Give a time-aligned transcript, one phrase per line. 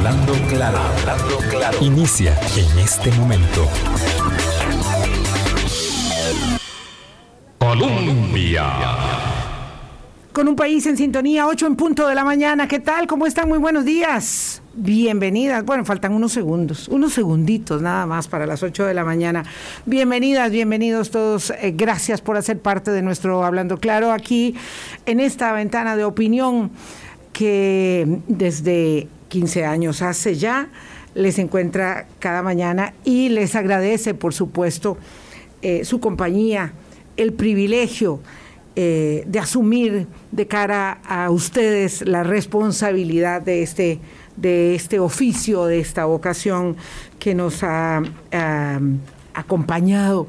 [0.00, 1.78] Hablando claro, hablando claro.
[1.82, 3.68] Inicia en este momento.
[7.58, 8.64] Colombia.
[10.32, 12.66] Con un país en sintonía, 8 en punto de la mañana.
[12.66, 13.06] ¿Qué tal?
[13.06, 13.46] ¿Cómo están?
[13.46, 14.62] Muy buenos días.
[14.72, 15.66] Bienvenidas.
[15.66, 19.44] Bueno, faltan unos segundos, unos segunditos nada más para las 8 de la mañana.
[19.84, 21.50] Bienvenidas, bienvenidos todos.
[21.50, 24.54] Eh, gracias por hacer parte de nuestro Hablando Claro aquí
[25.04, 26.70] en esta ventana de opinión
[27.34, 30.68] que desde 15 años hace ya
[31.14, 34.98] les encuentra cada mañana y les agradece, por supuesto,
[35.62, 36.72] eh, su compañía,
[37.16, 38.20] el privilegio
[38.76, 43.98] eh, de asumir de cara a ustedes la responsabilidad de este,
[44.36, 46.76] de este oficio, de esta vocación
[47.18, 48.02] que nos ha
[49.34, 50.28] acompañado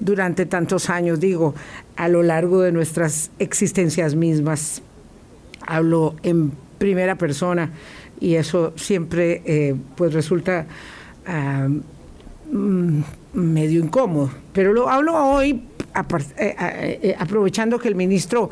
[0.00, 1.54] durante tantos años, digo,
[1.96, 4.82] a lo largo de nuestras existencias mismas.
[5.64, 7.70] Hablo en primera persona
[8.22, 10.64] y eso siempre eh, pues resulta
[11.26, 11.68] ah,
[12.52, 13.00] mm,
[13.32, 14.30] medio incómodo.
[14.52, 15.64] Pero lo hablo hoy
[16.38, 16.54] eh,
[17.02, 18.48] eh, aprovechando que el ministro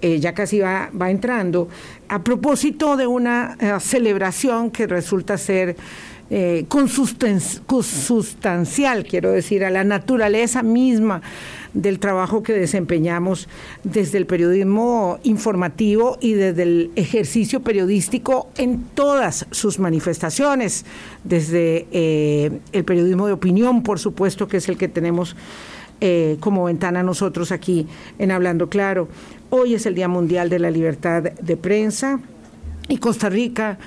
[0.00, 1.68] ya casi va, va, entrando,
[2.08, 5.74] a propósito de una celebración que resulta ser
[6.68, 11.22] consustancial, quiero decir, a la naturaleza misma
[11.74, 13.48] del trabajo que desempeñamos
[13.84, 20.84] desde el periodismo informativo y desde el ejercicio periodístico en todas sus manifestaciones,
[21.24, 25.36] desde eh, el periodismo de opinión, por supuesto, que es el que tenemos
[26.00, 27.86] eh, como ventana nosotros aquí
[28.18, 29.08] en Hablando Claro.
[29.50, 32.20] Hoy es el Día Mundial de la Libertad de Prensa
[32.88, 33.78] y Costa Rica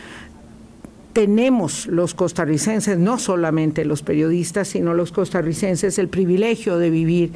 [1.14, 7.31] tenemos los costarricenses, no solamente los periodistas, sino los costarricenses, el privilegio de vivir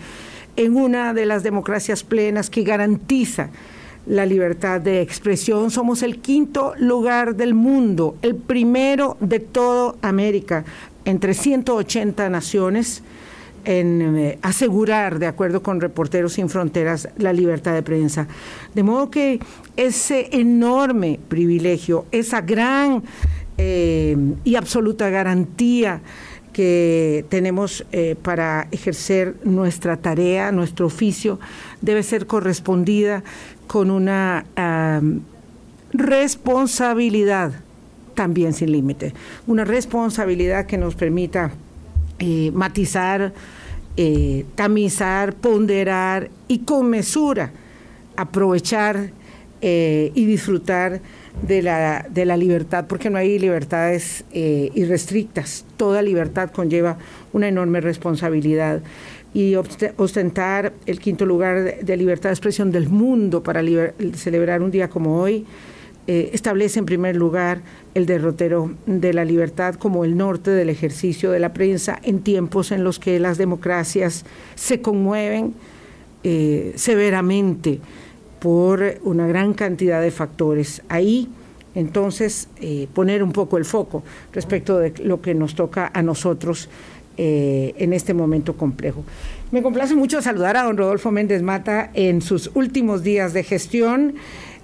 [0.56, 3.50] en una de las democracias plenas que garantiza
[4.08, 5.72] la libertad de expresión.
[5.72, 10.64] Somos el quinto lugar del mundo, el primero de toda América,
[11.04, 13.04] entre 180 naciones,
[13.66, 18.28] en eh, asegurar, de acuerdo con Reporteros Sin Fronteras, la libertad de prensa.
[18.76, 19.40] De modo que
[19.76, 23.04] ese enorme privilegio, esa gran
[23.58, 26.02] eh, y absoluta garantía,
[26.52, 31.40] que tenemos eh, para ejercer nuestra tarea, nuestro oficio,
[31.82, 33.24] debe ser correspondida
[33.68, 34.46] con una
[35.92, 37.52] responsabilidad
[38.14, 39.14] también sin límite,
[39.48, 41.52] una responsabilidad que nos permita
[42.20, 43.34] eh, matizar,
[44.56, 47.52] tamizar, ponderar y con mesura
[48.18, 49.12] aprovechar
[49.62, 51.02] y disfrutar
[51.42, 55.66] de la, de la libertad, porque no hay libertades eh, irrestrictas.
[55.78, 56.98] Toda libertad conlleva
[57.34, 58.82] una enorme responsabilidad.
[59.34, 63.62] Y ostentar el quinto lugar de libertad de expresión del mundo para
[64.14, 65.46] celebrar un día como hoy,
[66.08, 67.62] eh, establece en primer lugar
[67.96, 72.72] el derrotero de la libertad como el norte del ejercicio de la prensa en tiempos
[72.72, 75.56] en los que las democracias se conmueven
[76.24, 77.80] eh, severamente
[78.46, 80.84] por una gran cantidad de factores.
[80.88, 81.28] Ahí,
[81.74, 86.70] entonces, eh, poner un poco el foco respecto de lo que nos toca a nosotros
[87.18, 89.04] eh, en este momento complejo.
[89.52, 94.14] Me complace mucho saludar a don Rodolfo Méndez Mata en sus últimos días de gestión.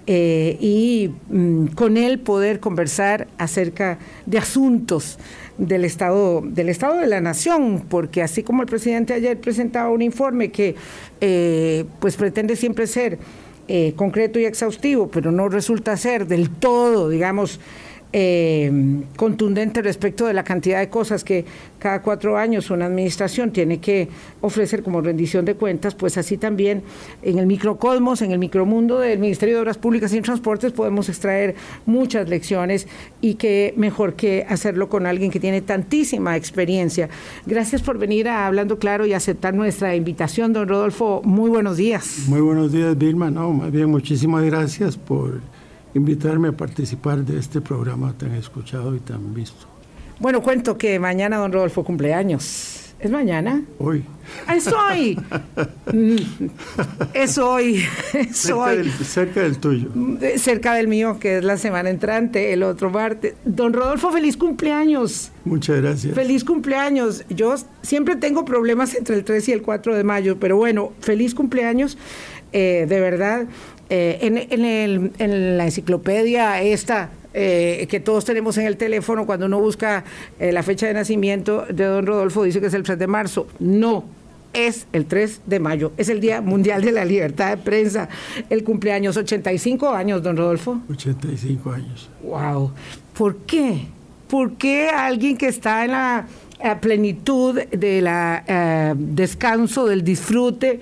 [0.06, 5.18] Eh, y mm, con él poder conversar acerca de asuntos
[5.58, 10.02] del estado del estado de la nación porque así como el presidente ayer presentaba un
[10.02, 10.75] informe que
[12.00, 13.19] pues pretende siempre ser
[13.68, 17.60] eh, concreto y exhaustivo, pero no resulta ser del todo, digamos,
[18.14, 18.72] eh,
[19.16, 21.46] contundente respecto de la cantidad de cosas que
[21.80, 24.10] cada cuatro años una administración tiene que
[24.42, 26.84] ofrecer como rendición de cuentas, pues así también
[27.22, 31.56] en el microcosmos, en el micromundo del Ministerio de Obras Públicas y Transportes podemos extraer
[31.86, 32.88] muchas lecciones
[33.22, 37.10] y que mejor que hacerlo con alguien que tiene tantísima experiencia.
[37.46, 41.22] Gracias por venir a Hablando Claro y aceptar nuestra invitación, don Rodolfo.
[41.24, 42.26] Muy buenos días.
[42.28, 43.32] Muy buenos días, Vilma.
[43.32, 45.40] No, más bien muchísimas gracias por
[45.94, 49.68] invitarme a participar de este programa tan escuchado y tan visto.
[50.19, 52.81] Bueno, cuento que mañana don Rodolfo cumpleaños.
[53.01, 53.63] ¿Es mañana?
[53.80, 54.04] Hoy.
[54.56, 55.19] Es hoy.
[55.92, 56.45] Mm,
[57.16, 57.83] es hoy.
[58.13, 58.77] Es cerca, hoy.
[58.77, 59.89] Del, cerca del tuyo.
[60.38, 63.33] Cerca del mío, que es la semana entrante, el otro martes.
[63.44, 65.31] Don Rodolfo, feliz cumpleaños.
[65.45, 66.13] Muchas gracias.
[66.13, 67.25] Feliz cumpleaños.
[67.30, 71.33] Yo siempre tengo problemas entre el 3 y el 4 de mayo, pero bueno, feliz
[71.33, 71.98] cumpleaños.
[72.54, 73.45] Eh, de verdad,
[73.94, 80.06] eh, en, la enciclopedia esta eh, que todos tenemos en el teléfono, cuando uno busca
[80.40, 83.48] eh, la fecha de nacimiento de don Rodolfo, dice que es el 3 de marzo.
[83.60, 84.06] No,
[84.54, 88.08] es el 3 de mayo, es el Día Mundial de la Libertad de Prensa,
[88.50, 90.80] el cumpleaños, 85 años, don Rodolfo.
[90.90, 92.10] 85 años.
[92.24, 92.72] Wow.
[93.14, 93.88] ¿Por qué?
[94.32, 96.26] ¿por qué alguien que está en la
[96.80, 98.08] plenitud del
[99.14, 100.80] descanso, del disfrute,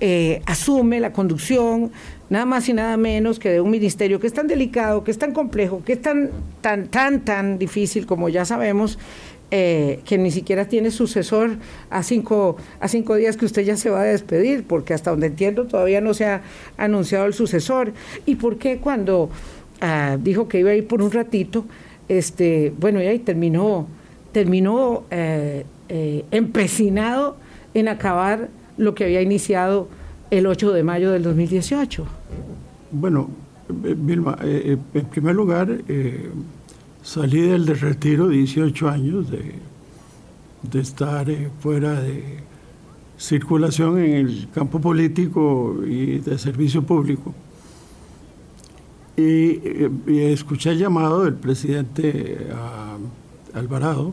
[0.00, 1.90] eh, asume la conducción
[2.30, 5.18] nada más y nada menos que de un ministerio que es tan delicado, que es
[5.18, 6.30] tan complejo, que es tan,
[6.60, 8.98] tan, tan, tan difícil como ya sabemos,
[9.50, 11.56] eh, que ni siquiera tiene sucesor
[11.90, 15.28] a cinco, a cinco días que usted ya se va a despedir, porque hasta donde
[15.28, 16.42] entiendo todavía no se ha
[16.76, 17.92] anunciado el sucesor.
[18.26, 19.30] ¿Y por qué cuando
[19.80, 21.64] ah, dijo que iba a ir por un ratito,
[22.08, 23.88] este, bueno, y ahí terminó,
[24.32, 25.64] terminó eh,
[26.30, 27.36] empecinado
[27.74, 29.88] en acabar lo que había iniciado
[30.30, 32.06] el 8 de mayo del 2018?
[32.90, 33.28] Bueno,
[33.68, 35.68] Vilma, en primer lugar,
[37.08, 42.40] Salí del de retiro 18 años de, estar eh, fuera de
[43.16, 47.34] circulación en el campo político y de servicio público.
[49.16, 52.48] Y, eh, escuché el llamado del presidente
[53.54, 54.12] Alvarado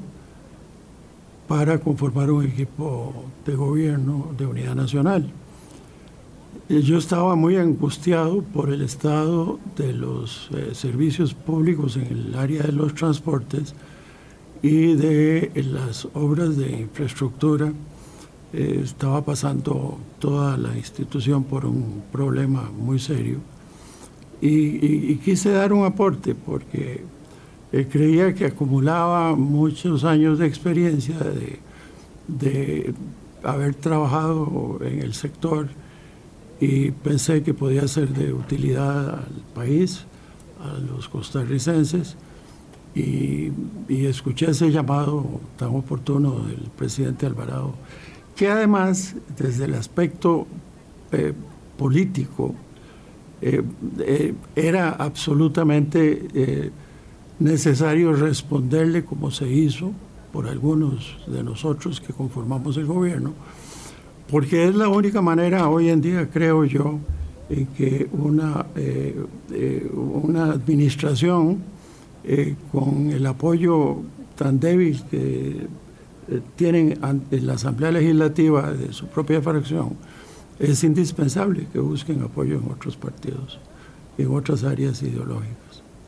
[1.47, 3.13] para conformar un equipo
[3.45, 5.31] de gobierno de unidad nacional.
[6.67, 12.63] Yo estaba muy angustiado por el estado de los eh, servicios públicos en el área
[12.63, 13.75] de los transportes
[14.63, 17.71] y de las obras de infraestructura.
[18.51, 23.37] Eh, estaba pasando toda la institución por un problema muy serio
[24.41, 27.03] y, quise dar un aporte porque
[27.71, 31.59] eh, creía que acumulaba muchos años de experiencia de,
[32.27, 32.93] de
[33.43, 35.69] haber trabajado en el sector
[36.59, 40.05] y pensé que podía ser de utilidad al país,
[40.63, 42.15] a los costarricenses,
[42.95, 43.51] y,
[43.89, 47.73] escuché ese llamado tan oportuno del presidente Alvarado,
[48.35, 50.47] que además, desde el aspecto
[51.11, 51.33] eh,
[51.77, 52.55] político,
[53.41, 53.61] eh,
[53.99, 56.71] eh, era absolutamente
[57.39, 59.91] necesario responderle como se hizo
[60.31, 63.33] por algunos de nosotros que conformamos el gobierno,
[64.29, 66.99] porque es la única manera hoy en día, creo yo,
[67.49, 69.15] en que una, eh,
[69.51, 71.59] eh, una administración
[72.23, 73.97] eh, con el apoyo
[74.35, 75.67] tan débil que
[76.55, 76.97] tienen
[77.31, 79.95] en la Asamblea Legislativa de su propia fracción,
[80.59, 83.59] es indispensable que busquen apoyo en otros partidos,
[84.17, 85.64] en otras áreas ideológicas.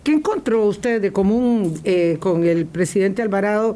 [0.08, 1.82] ¿Qué encontró usted de común
[2.22, 3.76] con el presidente Alvarado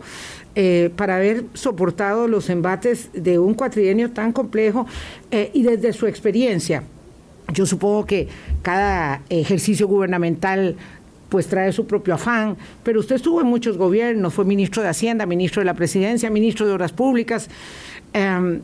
[0.55, 4.87] eh, para haber soportado los embates de un cuatrienio tan complejo
[5.29, 6.83] eh, y desde su experiencia.
[7.53, 8.29] Yo supongo que
[8.61, 10.77] cada ejercicio gubernamental
[11.27, 15.25] pues trae su propio afán, pero usted estuvo en muchos gobiernos, fue ministro de Hacienda,
[15.25, 17.49] ministro de la Presidencia, ministro de Obras Públicas.
[18.13, 18.61] Em,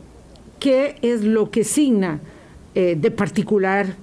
[0.58, 2.18] ¿Qué es lo que signa
[2.74, 3.94] eh, de particular,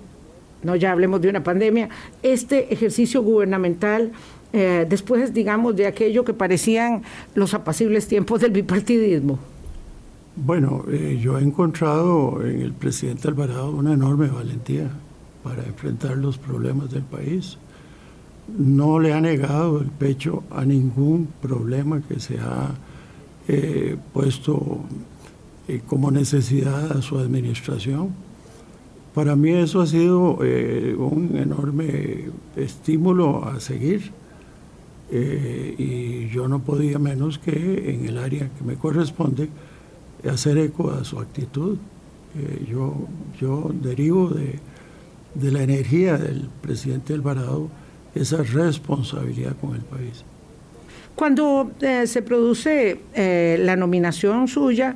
[0.65, 1.89] no ya hablemos de una pandemia,
[2.23, 4.11] este ejercicio gubernamental
[4.57, 7.03] eh, después, digamos, de aquello que parecían
[7.33, 9.37] los apacibles tiempos del bipartidismo?
[10.37, 14.89] Bueno, eh, yo he encontrado en el presidente Alvarado una enorme valentía
[15.43, 17.57] para enfrentar los problemas del país.
[18.57, 22.75] No le ha negado el pecho a ningún problema que se ha
[23.49, 24.79] eh, puesto
[25.87, 28.13] como necesidad a su administración.
[29.15, 32.25] Para mí eso ha sido un enorme
[32.55, 34.11] estímulo a seguir
[35.11, 39.49] eh, y yo no podía menos que en el área que me corresponde
[40.29, 41.77] hacer eco a su actitud.
[42.37, 43.07] Eh, yo,
[43.39, 44.59] yo derivo de,
[45.35, 47.69] de, la energía del presidente Alvarado
[48.15, 50.23] esa responsabilidad con el país.
[51.15, 54.95] Cuando eh, se produce la nominación suya,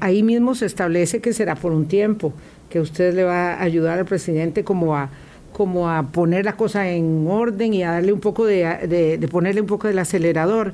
[0.00, 2.34] ahí mismo se establece que será por un tiempo,
[2.70, 5.10] que usted le va a ayudar al presidente como a
[5.52, 9.60] como a poner la cosa en orden y a darle un poco de, de, ponerle
[9.60, 10.72] un poco del acelerador.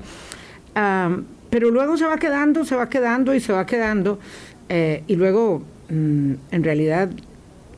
[1.50, 4.18] pero luego se va quedando, se va quedando y se va quedando.
[4.68, 7.10] Eh, y luego, mm, en realidad,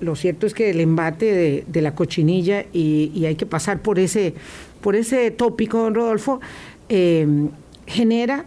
[0.01, 4.35] lo cierto es que el embate de, la cochinilla, y, hay que pasar por ese,
[4.81, 6.41] por ese tópico, don Rodolfo,
[6.89, 7.49] em,
[7.87, 8.45] genera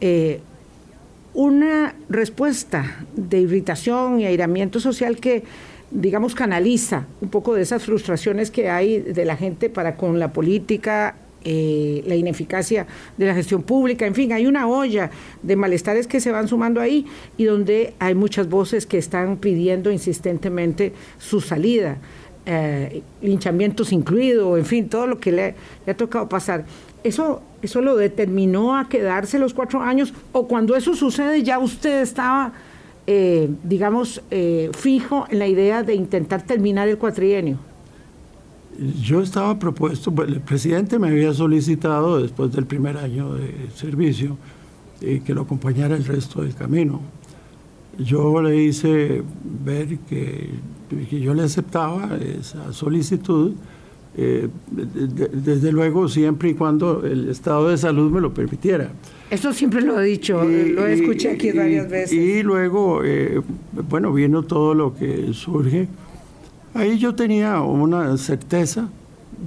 [0.00, 0.40] eh,
[1.34, 5.44] una respuesta de irritación y airamiento social que
[5.90, 10.32] digamos, canaliza un poco de esas frustraciones que hay de la gente para con la
[10.32, 15.10] política, eh, la ineficacia de la gestión pública, en fin, hay una olla
[15.42, 17.06] de malestares que se van sumando ahí
[17.38, 21.96] y donde hay muchas voces que están pidiendo insistentemente su salida,
[22.46, 25.54] eh, linchamientos incluidos, en fin, todo lo que le,
[25.86, 26.66] le ha tocado pasar.
[27.02, 32.00] Eso, ¿Eso lo determinó a quedarse los cuatro años o cuando eso sucede ya usted
[32.00, 32.52] estaba
[33.06, 37.58] eh, digamos, eh, fijo en la idea de intentar terminar el cuatrienio?
[39.02, 44.38] yo estaba propuesto, pues, el presidente me había solicitado después del primer año de servicio
[45.00, 47.00] eh, que lo acompañara el resto del camino.
[47.98, 49.22] Yo le hice
[49.64, 50.50] ver que,
[51.10, 53.52] que yo le aceptaba esa solicitud,
[54.16, 58.90] eh, desde luego siempre y cuando el estado de salud me lo permitiera.
[59.30, 62.12] Eso siempre lo he dicho, lo escuché aquí varias veces.
[62.12, 63.40] Y luego, eh,
[63.88, 65.86] bueno, vino todo lo que surge.
[66.74, 68.88] Ahí yo tenía una certeza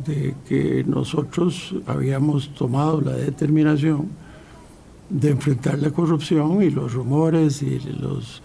[0.06, 4.08] de que nosotros habíamos tomado la determinación
[5.10, 8.42] de enfrentar la corrupción y los rumores y los,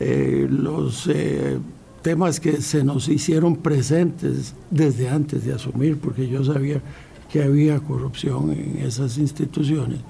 [0.00, 1.58] eh, los eh,
[2.02, 6.82] temas que se nos hicieron presentes desde antes de asumir, porque yo sabía
[7.30, 10.00] que había corrupción en esas instituciones.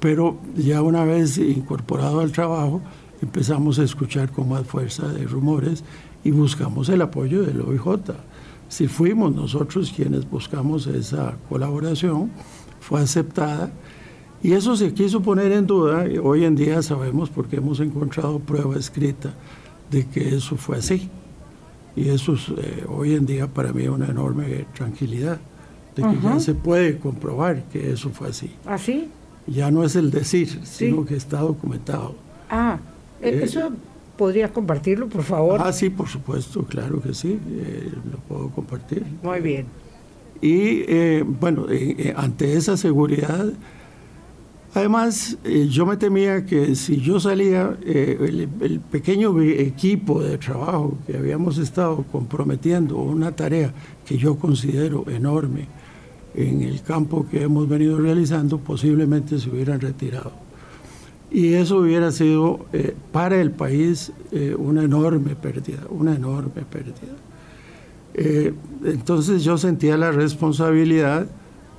[0.00, 2.82] Pero ya una vez incorporado al trabajo,
[3.22, 5.84] empezamos a escuchar con más fuerza de rumores
[6.24, 8.14] y buscamos el apoyo del OIJ.
[8.68, 12.30] Si fuimos nosotros quienes buscamos esa colaboración,
[12.80, 13.70] fue aceptada
[14.42, 16.04] y eso se quiso poner en duda.
[16.22, 19.34] Hoy en día sabemos porque hemos encontrado prueba escrita
[19.92, 21.08] de que eso fue así.
[21.94, 25.38] Y eso es eh, hoy en día para mí una enorme tranquilidad,
[25.94, 28.50] de que ya se puede comprobar que eso fue así.
[28.66, 29.08] ¿Así?
[29.10, 32.14] ¿Ah, ya no es el decir, sino que está documentado.
[32.48, 32.78] Ah,
[33.20, 33.70] e- eh, eso
[34.16, 35.60] podría compartirlo, por favor.
[35.62, 39.04] Ah, sí, por supuesto, claro que sí, eh, lo puedo compartir.
[39.22, 39.66] Muy bien.
[40.40, 41.66] Y bueno,
[42.16, 43.52] ante esa seguridad,
[44.74, 45.36] además
[45.68, 51.58] yo me temía que si yo salía, el, el, pequeño equipo de trabajo que habíamos
[51.58, 53.72] estado comprometiendo, una tarea
[54.04, 55.68] que yo considero enorme,
[56.34, 60.32] en el campo que hemos venido realizando, posiblemente se hubieran retirado.
[61.30, 67.16] Y eso hubiera sido eh, para el país eh, una enorme pérdida, una enorme pérdida.
[68.14, 68.52] Eh,
[68.84, 71.26] entonces yo sentía la responsabilidad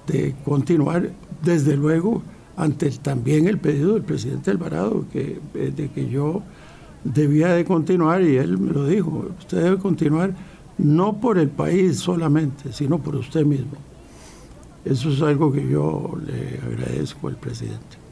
[0.07, 1.11] de continuar,
[1.43, 2.23] desde luego,
[2.55, 6.43] ante también el pedido del presidente Alvarado, que, de que yo
[7.03, 10.33] debía de continuar, y él me lo dijo, usted debe continuar
[10.77, 13.77] no por el país solamente, sino por usted mismo.
[14.85, 18.03] Eso es algo que yo le agradezco al presidente.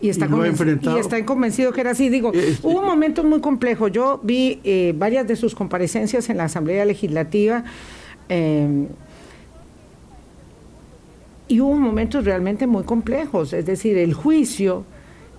[0.00, 2.10] Y está, y, está convencido que era así.
[2.10, 3.90] Digo, este, hubo momentos muy complejos.
[3.90, 7.64] Yo vi eh, varias de sus comparecencias en la Asamblea Legislativa
[8.28, 8.86] eh,
[11.48, 13.52] y hubo momentos realmente muy complejos.
[13.52, 14.84] Es decir, el juicio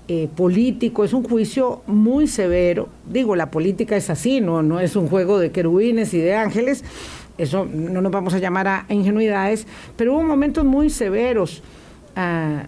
[0.07, 2.89] eh, político es un juicio muy severo.
[3.11, 6.83] Digo, la política es así, no, no es un juego de querubines y de ángeles
[7.37, 11.61] eso no nos vamos a llamar a, ingenuidades, pero hubo momentos muy severos,
[12.15, 12.67] ah,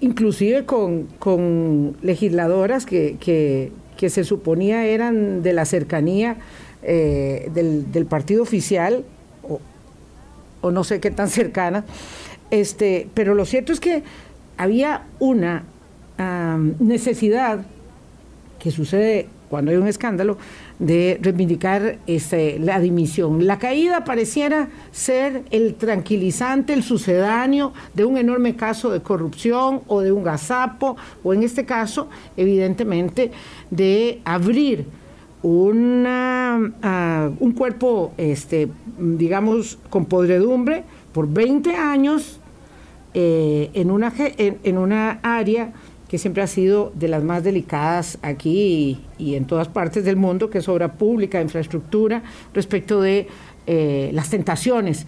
[0.00, 6.38] inclusive con, legisladoras que, se suponía eran de la cercanía
[6.82, 9.04] eh, del, partido oficial,
[10.62, 11.84] o, no sé qué tan cercana,
[12.50, 14.02] este, pero lo cierto es que
[14.56, 15.64] había una
[16.78, 17.64] necesidad
[18.58, 20.38] que sucede cuando hay un escándalo,
[20.78, 23.46] de reivindicar este, la dimisión.
[23.46, 30.00] La caída pareciera ser el tranquilizante, el sucedáneo de un enorme caso de corrupción o
[30.00, 33.32] de un gazapo, o en este caso, evidentemente,
[33.70, 34.86] de abrir
[35.42, 42.39] una, ah, un cuerpo, este, digamos, con podredumbre por 20 años
[43.14, 45.72] eh, en, una, en una área
[46.10, 50.50] que siempre ha sido de las más delicadas aquí y, en todas partes del mundo,
[50.50, 53.28] que es obra pública, infraestructura, respecto de
[53.68, 55.06] eh, las tentaciones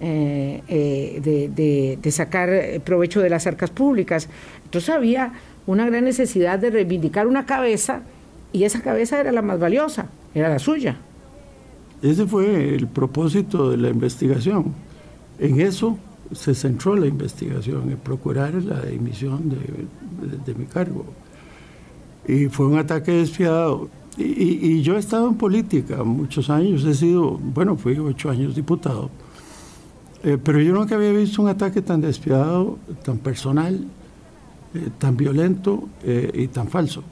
[0.00, 2.50] eh, eh, de, sacar
[2.84, 4.28] provecho de las arcas públicas.
[4.64, 5.34] Entonces había
[5.68, 8.02] una gran necesidad de reivindicar una cabeza
[8.52, 10.96] y esa cabeza era la más valiosa, era la suya.
[12.02, 14.74] Ese fue el propósito de la investigación.
[15.38, 15.96] En eso
[16.32, 21.04] se centró la investigación, en procurar la dimisión de, mi cargo.
[22.26, 23.88] Y fue un ataque despiadado.
[24.16, 29.10] Y, yo he estado en política muchos años, he sido, bueno, fui ocho años diputado,
[30.22, 33.86] eh, pero yo nunca había visto un ataque tan despiadado, tan personal,
[34.74, 37.02] eh, tan violento eh, y tan falso.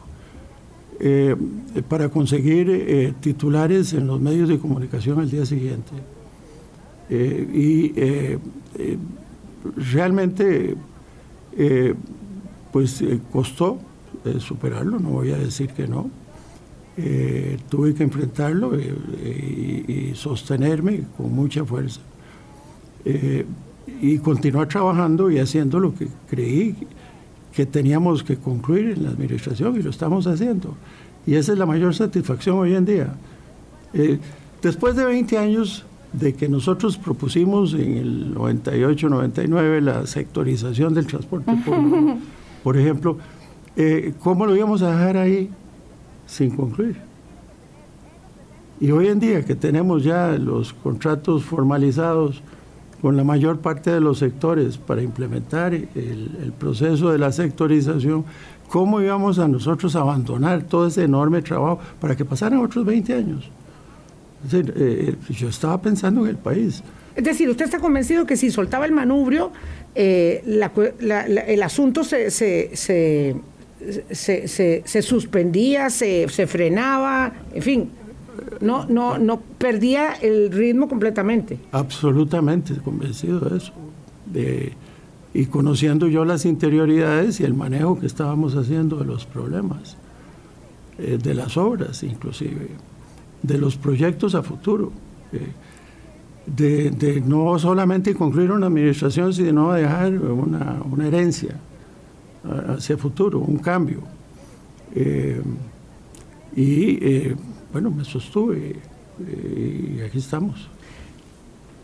[1.89, 5.93] para conseguir titulares en los medios de comunicación al día siguiente.
[7.11, 7.93] Y
[8.79, 8.99] eh,
[9.93, 10.77] realmente
[11.57, 11.95] eh,
[12.73, 13.79] pues eh, costó
[14.41, 16.11] superarlo, no voy a decir que no.
[17.71, 22.01] tuve que enfrentarlo y, sostenerme con mucha fuerza.
[24.03, 26.77] y continuar trabajando y haciendo lo que creí
[27.55, 30.75] que teníamos que concluir en la administración y lo estamos haciendo.
[31.27, 33.15] Y esa es la mayor satisfacción hoy en día.
[34.61, 41.53] después de 20 años de que nosotros propusimos en el 98-99 la sectorización del transporte
[41.65, 42.19] público,
[42.65, 43.19] por ejemplo,
[43.77, 45.51] eh, ¿cómo lo íbamos a dejar ahí
[46.27, 46.97] sin concluir?
[48.81, 52.43] Y hoy en día que tenemos ya los contratos formalizados
[53.03, 58.25] con la mayor parte de los sectores para implementar el, el proceso de la sectorización,
[58.69, 63.15] ¿cómo íbamos a nosotros a abandonar todo ese enorme trabajo para que pasaran otros 20
[63.15, 63.51] años?
[64.45, 66.83] Es decir, eh, yo estaba pensando en el país.
[67.17, 69.53] Es decir, usted está convencido que si soltaba el manubrio,
[69.95, 77.91] eh, el asunto se, se, se, se suspendía, se, frenaba, en fin,
[78.61, 81.59] no, no, no perdía el ritmo completamente.
[81.73, 83.73] Absolutamente convencido de eso.
[84.27, 84.73] De,
[85.35, 89.97] y conociendo yo las interioridades y el manejo que estábamos haciendo de los problemas,
[90.99, 92.69] eh, de las obras inclusive
[93.43, 94.93] de los proyectos a futuro,
[95.33, 95.53] eh,
[96.47, 101.57] de, no solamente concluir una administración, sino dejar una, herencia
[102.69, 104.03] hacia el futuro, un cambio.
[104.95, 105.43] Eh,
[106.57, 107.37] y eh,
[107.73, 108.77] bueno, me sostuve
[109.21, 110.69] y aquí estamos.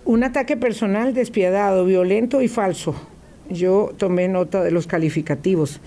[0.05, 2.95] Un ataque personal despiadado, violento y falso.
[3.51, 5.81] Yo tomé nota de los calificativos.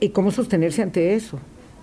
[0.00, 1.38] ¿Y cómo sostenerse ante eso?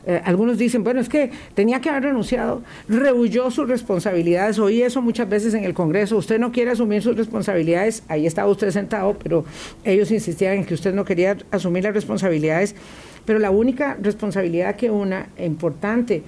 [0.05, 5.01] Eh, algunos dicen, bueno, es que tenía que haber renunciado, rehuyó sus responsabilidades, oí eso
[5.01, 9.17] muchas veces en el Congreso, usted no quiere asumir sus responsabilidades, ahí estaba usted sentado,
[9.22, 9.45] pero
[9.86, 12.75] ellos insistían en que usted no quería asumir las responsabilidades,
[13.24, 16.24] pero la única responsabilidad que una importante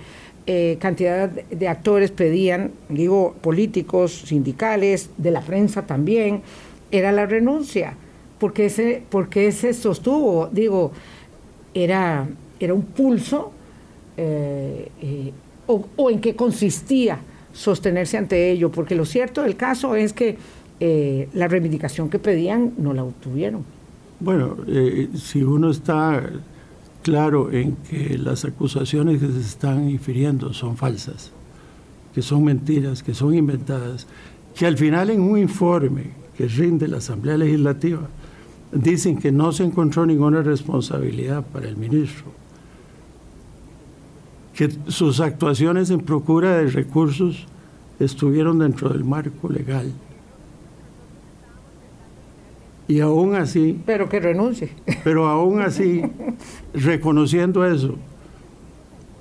[0.48, 6.44] eh, cantidad de actores pedían, digo, políticos, sindicales, de la prensa también,
[6.91, 7.96] era la renuncia,
[8.39, 10.94] porque ese, porque ese sostuvo, digo,
[11.74, 12.27] era,
[12.60, 13.51] era un pulso
[14.17, 15.34] eh, eh,
[15.67, 17.19] o, en qué consistía
[17.53, 20.38] sostenerse ante ello, porque lo cierto del caso es que
[20.79, 23.63] eh, la reivindicación que pedían no la obtuvieron.
[24.19, 24.57] Bueno,
[25.15, 26.29] si uno está
[27.01, 31.32] claro en que las acusaciones que se están infiriendo son falsas,
[32.13, 34.08] que son mentiras, que son inventadas,
[34.56, 38.08] que al final en un informe que rinde la Asamblea Legislativa
[38.71, 42.44] dicen que no se encontró ninguna responsabilidad para el ministro
[44.56, 47.46] que sus actuaciones en procura de recursos
[48.00, 49.91] estuvieron dentro del marco legal.
[52.88, 53.80] Y aún así...
[53.86, 54.70] Pero que renuncie.
[55.04, 56.04] Pero aún así,
[56.74, 57.96] reconociendo eso,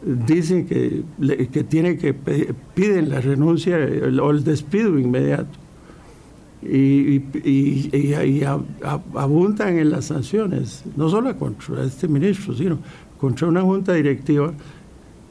[0.05, 1.03] dicen que,
[1.51, 2.15] que tiene que
[2.75, 5.59] piden la renuncia o el despido inmediato.
[6.63, 8.43] Y, y,
[9.15, 12.79] abundan en las sanciones, no solo contra este ministro, sino
[13.19, 14.55] contra una junta directiva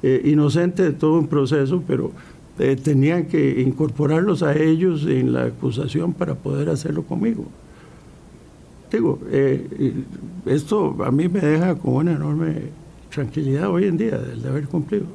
[0.06, 2.12] eh, inocente de todo un proceso, pero
[2.60, 7.46] eh, tenían que incorporarlos a ellos en la acusación para poder hacerlo conmigo.
[8.92, 9.66] Digo, eh,
[10.46, 12.64] esto a mí me deja con una enorme
[13.10, 15.06] tranquilidad hoy en día de haber cumplido.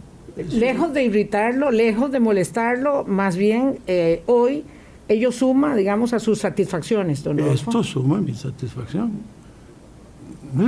[0.52, 3.78] Lejos de irritarlo, lejos de molestarlo, más bien
[4.24, 4.64] hoy
[5.06, 9.12] ello suma, digamos, a sus satisfacciones, don Esto suma a mi satisfacción.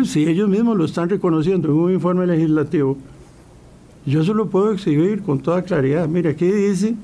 [0.04, 2.98] Si ellos mismos lo están reconociendo en un informe legislativo,
[4.06, 6.08] yo se lo puedo exhibir con toda claridad.
[6.08, 6.94] Mire, aquí dice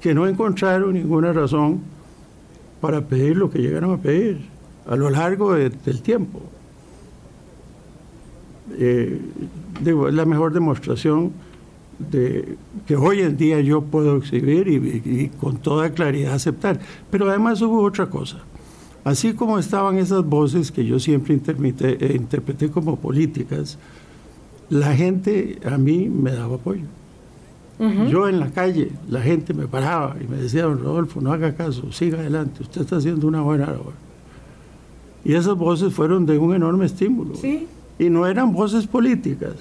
[0.00, 1.80] que no encontraron ninguna razón
[2.80, 4.38] para pedir lo que llegaron a pedir
[4.86, 6.40] a lo largo del tiempo.
[8.78, 9.20] Eh,
[9.82, 11.32] digo, es la mejor demostración
[11.98, 16.80] de que hoy en día yo puedo exhibir y, con toda claridad aceptar.
[17.10, 18.38] Pero además hubo otra cosa.
[19.04, 23.78] Así como estaban esas voces que yo siempre interpreté como políticas,
[24.70, 26.84] la gente a mí me daba apoyo.
[28.08, 31.54] Yo en la calle, la gente me paraba y me decía, don Rodolfo, no haga
[31.54, 33.92] caso, siga adelante, usted está haciendo una buena labor.
[35.24, 37.34] Y esas voces fueron de un enorme estímulo.
[37.98, 39.54] Y no eran voces políticas.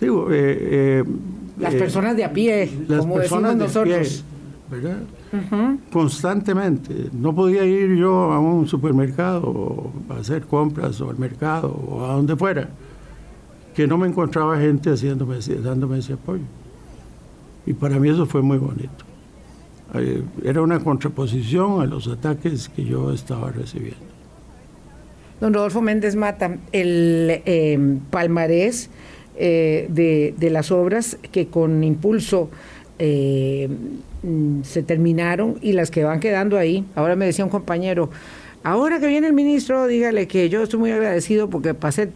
[0.00, 1.04] Digo, eh, eh,
[1.58, 4.24] las eh, personas de a pie, las como personas nosotros.
[4.70, 4.98] ¿verdad?
[5.90, 7.10] Constantemente.
[7.12, 12.12] No podía ir yo a un supermercado a hacer compras o al mercado o a
[12.12, 12.68] donde fuera
[13.78, 16.42] que no me encontraba gente haciéndome, dándome ese apoyo.
[17.64, 19.04] Y para mí eso fue muy bonito.
[19.94, 24.00] Eh, era una contraposición a los ataques que yo estaba recibiendo.
[25.40, 28.90] Don Rodolfo Méndez Mata, el em, palmarés
[29.36, 32.50] eh, de, las obras que con impulso
[32.98, 33.70] em,
[34.64, 36.84] se terminaron y las que van quedando ahí.
[36.96, 38.10] Ahora me decía un compañero,
[38.64, 42.10] ahora que viene el ministro, dígale que yo estoy muy agradecido porque pasé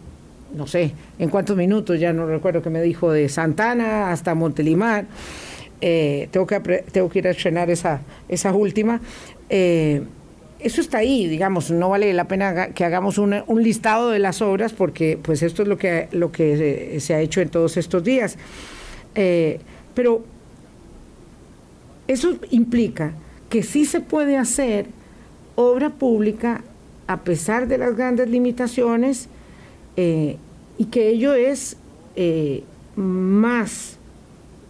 [0.53, 5.05] no sé en cuántos minutos, ya no recuerdo que me dijo, de Santana hasta Montelimar.
[5.81, 6.59] eh, tengo, que,
[6.91, 9.01] tengo que ir a estrenar esa, esa última.
[9.49, 10.01] Eh,
[10.63, 14.71] eso está ahí, digamos, no vale la pena que hagamos un listado de las obras
[14.71, 18.37] porque pues esto es lo que, lo que se, ha hecho en todos estos días.
[19.13, 19.59] Eh,
[19.93, 20.23] pero
[22.07, 23.11] eso implica
[23.49, 24.85] que sí se puede hacer
[25.55, 26.63] obra pública
[27.07, 29.27] a pesar de las grandes limitaciones
[29.95, 31.77] y que ello es
[32.95, 33.97] más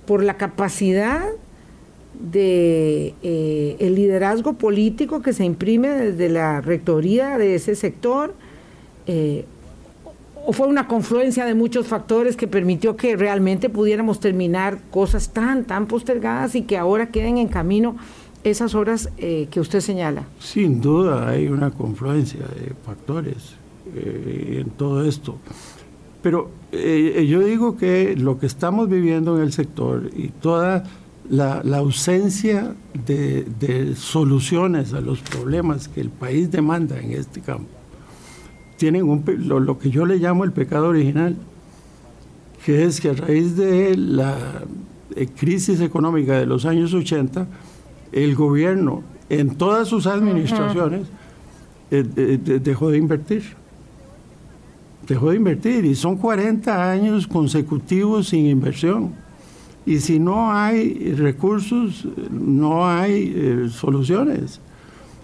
[0.05, 1.23] por la capacidad
[2.19, 8.33] de eh, el liderazgo político que se imprime desde la rectoría de ese sector
[9.07, 9.45] eh,
[10.45, 15.63] o fue una confluencia de muchos factores que permitió que realmente pudiéramos terminar cosas tan
[15.65, 17.95] tan postergadas y que ahora queden en camino
[18.43, 18.75] esas
[19.17, 20.25] eh, que usted señala.
[20.39, 23.55] Sin duda hay una confluencia de factores
[23.96, 25.38] en todo esto.
[26.24, 30.86] Pero eh, yo digo que lo que estamos viviendo en el sector y toda
[31.30, 37.69] la, ausencia de, soluciones a los problemas que el país demanda en este campo,
[38.78, 41.36] tienen un, lo, que yo le llamo el pecado original,
[42.65, 44.63] que es que a raíz de la
[45.15, 47.48] eh, crisis económica de los años 80,
[48.13, 51.08] el gobierno en todas sus administraciones
[51.91, 53.62] eh, dejó de invertir
[55.07, 59.11] dejó de invertir y son 40 años consecutivos sin inversión.
[59.85, 64.61] Y si no hay recursos, no hay eh, soluciones.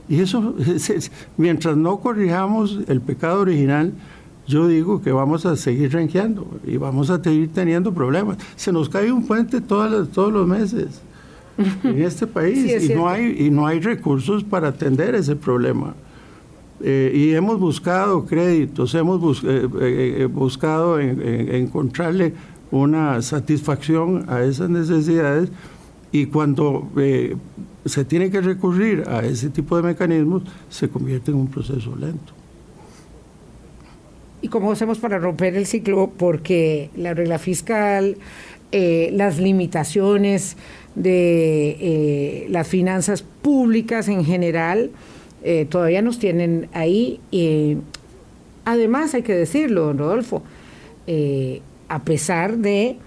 [0.10, 0.56] Y eso,
[1.38, 3.94] mientras no corrijamos el pecado original,
[4.48, 8.38] yo digo que vamos a seguir renqueando y vamos a seguir teniendo problemas.
[8.56, 11.02] Se nos cae un puente todas todos los meses
[11.84, 15.94] en este país y, no hay, y no hay recursos para atender ese problema.
[16.82, 22.34] Eh, y hemos buscado créditos, hemos eh, eh, buscado encontrarle
[22.72, 25.50] una satisfacción a esas necesidades
[26.12, 26.90] y cuando
[27.86, 32.34] se tiene que recurrir a ese tipo de mecanismos se convierte en un proceso lento.
[34.42, 36.12] ¿Y cómo hacemos para romper el ciclo?
[36.16, 38.18] Porque la regla fiscal,
[38.72, 40.56] las limitaciones
[40.96, 44.92] de las finanzas públicas en general,
[45.44, 47.20] eh, todavía nos tienen ahí.
[48.66, 50.44] además, hay que decirlo, don Rodolfo,
[51.08, 52.98] eh, a pesar de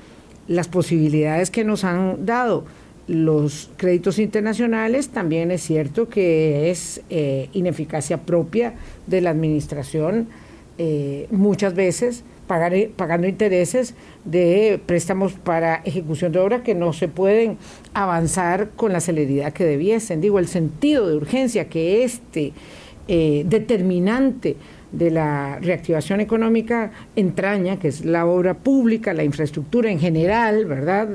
[0.48, 2.64] las posibilidades que nos han dado
[3.06, 8.74] los créditos internacionales, también es cierto que es eh, ineficacia propia
[9.06, 10.28] de la administración
[11.30, 12.24] muchas veces
[12.96, 17.58] pagando intereses de préstamos para ejecución de obra que no se pueden
[17.94, 20.20] avanzar con la celeridad que debiesen.
[20.20, 22.52] Digo, el sentido de urgencia que este
[23.08, 24.56] eh, determinante
[24.92, 31.08] de la reactivación económica entraña, que es la obra pública, la infraestructura en general, ¿verdad?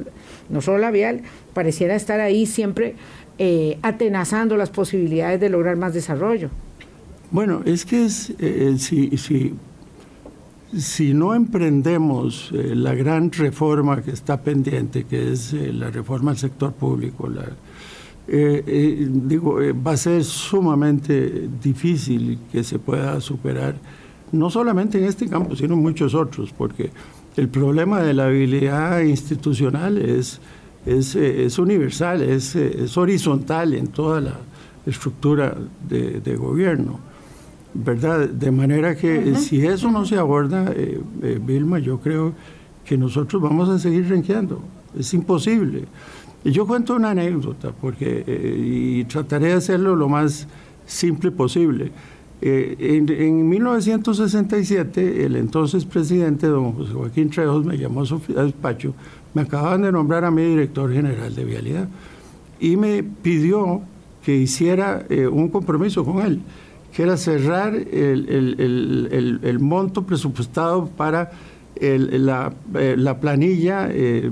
[0.50, 1.22] No solo la vial,
[1.54, 2.96] pareciera estar ahí siempre
[3.38, 6.50] eh, atenazando las posibilidades de lograr más desarrollo.
[7.30, 9.54] Bueno, es que es, eh, si, si
[10.76, 16.32] si no emprendemos eh, la gran reforma que está pendiente, que es eh, la reforma
[16.32, 17.30] al sector público,
[18.28, 23.76] eh, digo, va a ser sumamente difícil que se pueda superar,
[24.34, 26.92] no solamente en este campo, sino en muchos otros, porque
[27.38, 30.42] el problema de la habilidad institucional es,
[30.86, 34.38] es, universal, es, horizontal en toda la
[34.86, 35.56] estructura
[35.88, 37.00] de gobierno.
[37.78, 38.28] ¿Verdad?
[38.28, 42.34] De manera que si eso no se aborda, eh, eh, Vilma, yo creo
[42.84, 44.62] que nosotros vamos a seguir renqueando.
[44.98, 45.86] Es imposible.
[46.44, 50.48] Yo cuento una anécdota, porque, eh, y trataré de hacerlo lo más
[50.86, 51.92] simple posible.
[52.40, 58.94] En, en, 1967, el entonces presidente, don José Joaquín Trejos, me llamó a su despacho,
[59.34, 61.90] me acababan de nombrar a mí director general de Vialidad,
[62.60, 63.82] y me pidió
[64.24, 66.42] que hiciera un compromiso con él
[66.98, 71.30] que era cerrar el, monto presupuestado para
[71.80, 74.32] la, eh, la, planilla eh,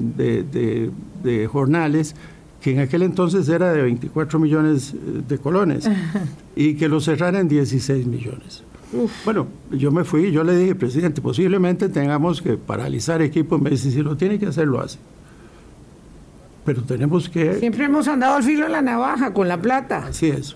[1.21, 2.15] de, jornales,
[2.59, 4.95] que en aquel entonces era de 24 millones
[5.27, 5.87] de colones,
[6.55, 8.63] y que lo cerrara en 16 millones.
[9.25, 13.61] Bueno, yo me fui y yo le dije, presidente, posiblemente tengamos que paralizar equipos.
[13.61, 14.97] Me dice, si lo tiene que hacer, lo hace.
[16.65, 17.59] Pero tenemos que...
[17.59, 20.07] Siempre hemos andado al filo de la navaja con la plata.
[20.07, 20.55] Así es.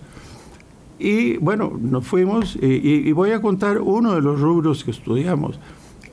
[1.00, 5.58] Y bueno, nos fuimos y, voy a contar uno de los rubros que estudiamos,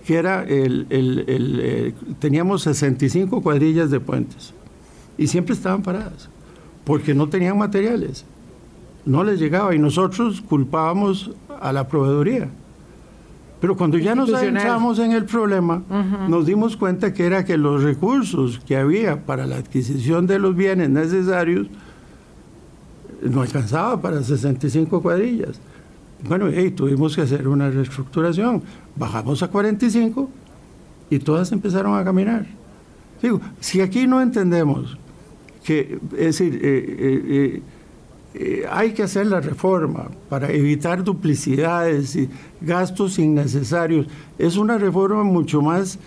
[0.07, 4.55] que era el, el, eh, teníamos 65 cuadrillas de puentes
[5.19, 6.31] y siempre estaban paradas
[6.85, 8.25] porque no tenían materiales,
[9.05, 12.49] no les llegaba y nosotros culpábamos a la proveeduría.
[13.61, 15.83] Pero cuando ya nos adentramos en el problema,
[16.29, 20.55] nos dimos cuenta que era que los recursos que había para la adquisición de los
[20.55, 21.67] bienes necesarios
[23.23, 25.61] no alcanzaba para 65 cuadrillas.
[26.29, 28.63] Bueno, hey, tuvimos que hacer una reestructuración.
[28.97, 30.29] Bajamos a 45
[31.11, 32.47] y todas empezaron a caminar.
[33.23, 34.97] Digo, si aquí no entendemos
[35.65, 37.63] que, es decir, eh, eh,
[38.35, 42.29] eh, hay que hacer la reforma para evitar duplicidades y
[42.61, 44.07] gastos innecesarios,
[44.39, 45.99] es una reforma mucho más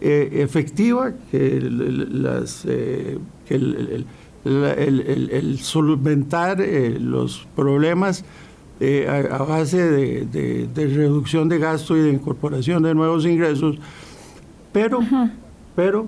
[0.00, 3.18] efectiva que las, que
[3.54, 4.04] el-
[4.44, 8.24] la- el- el- el solventar eh, los problemas
[8.80, 13.24] eh, a, a base de, de- de reducción de gasto y de incorporación de nuevos
[13.24, 13.76] ingresos,
[14.72, 14.98] pero,
[15.76, 16.06] pero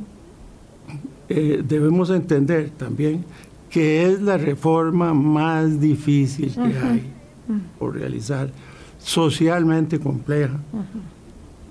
[1.29, 3.25] eh, debemos entender también
[3.71, 7.13] que es la reforma más difícil que hay
[7.79, 8.51] por realizar,
[8.99, 10.59] socialmente compleja.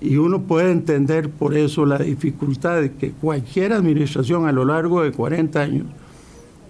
[0.00, 5.02] Y uno puede entender por eso la dificultad de que cualquier administración a lo largo
[5.02, 5.86] de 40 años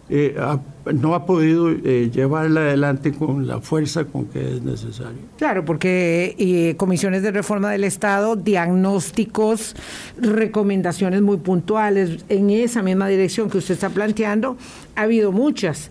[0.08, 0.60] eh, ha-
[0.92, 5.18] no ha podido eh, llevarla adelante con la fuerza con que es necesario.
[5.36, 9.74] Claro, porque eh, comisiones de reforma del Estado, diagnósticos,
[10.16, 14.56] recomendaciones muy puntuales en esa misma dirección que usted está planteando,
[14.94, 15.90] ha habido muchas.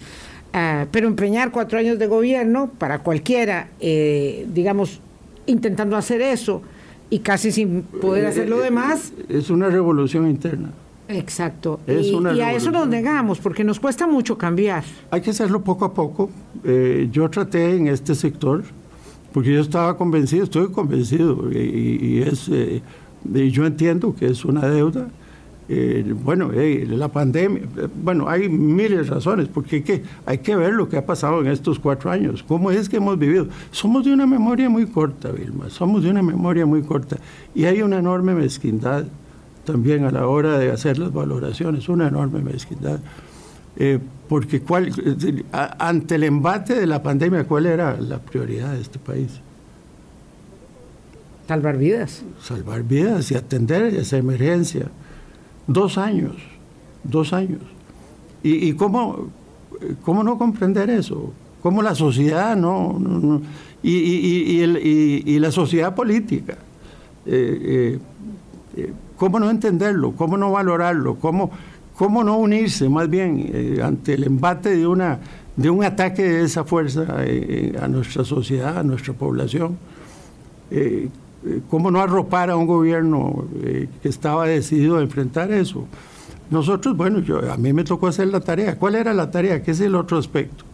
[0.53, 5.01] Ah, pero empeñar cuatro años de gobierno para cualquiera, eh, digamos,
[5.45, 6.61] intentando hacer eso
[7.09, 10.69] y casi sin poder hacer lo demás, Es una revolución interna.
[11.07, 11.79] Exacto.
[11.87, 14.83] Es y, a eso nos negamos, porque nos cuesta mucho cambiar.
[15.11, 16.29] Hay que hacerlo poco a poco.
[16.63, 18.63] Eh, yo traté en este sector,
[19.33, 22.81] porque yo estaba convencido, estoy convencido, y, y es, eh,
[23.33, 25.07] y yo entiendo que es una deuda.
[25.67, 27.63] Eh, bueno, la pandemia,
[28.03, 31.41] bueno, hay miles de razones, porque hay que, hay que ver lo que ha pasado
[31.41, 33.47] en estos cuatro años, cómo es que hemos vivido.
[33.71, 37.17] Somos de una memoria muy corta, Vilma, somos de una memoria muy corta,
[37.55, 39.05] y hay una enorme mezquindad
[39.65, 42.99] también a la hora de hacer las valoraciones, una enorme mezquindad.
[43.77, 43.99] Eh,
[44.29, 44.91] porque cuál,
[45.51, 49.41] ante el embate de la pandemia, ¿cuál era la prioridad de este país?
[51.47, 52.23] Salvar vidas.
[52.41, 54.87] Salvar vidas y atender esa emergencia.
[55.67, 56.35] Dos años,
[57.03, 57.61] dos años.
[58.43, 59.27] ¿Y, y cómo,
[60.03, 61.31] cómo no comprender eso?
[61.61, 62.97] ¿Cómo la sociedad no...
[62.99, 63.41] no- no-
[63.83, 64.77] y, y- y- y el-
[65.27, 66.57] y- la sociedad política?
[67.27, 67.99] eh, eh,
[69.17, 70.11] ¿Cómo no entenderlo?
[70.13, 71.15] ¿Cómo no valorarlo?
[71.15, 71.51] ¿Cómo,
[71.97, 75.19] cómo no unirse más bien eh, ante el embate de, una,
[75.55, 79.77] de un ataque de esa fuerza eh, eh, a nuestra sociedad, a nuestra población?
[81.69, 83.45] ¿Cómo no arropar a un gobierno
[84.01, 85.85] que estaba decidido a enfrentar eso?
[86.49, 88.77] Nosotros, bueno, yo, a mí me tocó hacer la tarea.
[88.77, 89.61] ¿Cuál era la tarea?
[89.61, 90.65] ¿Qué es el otro aspecto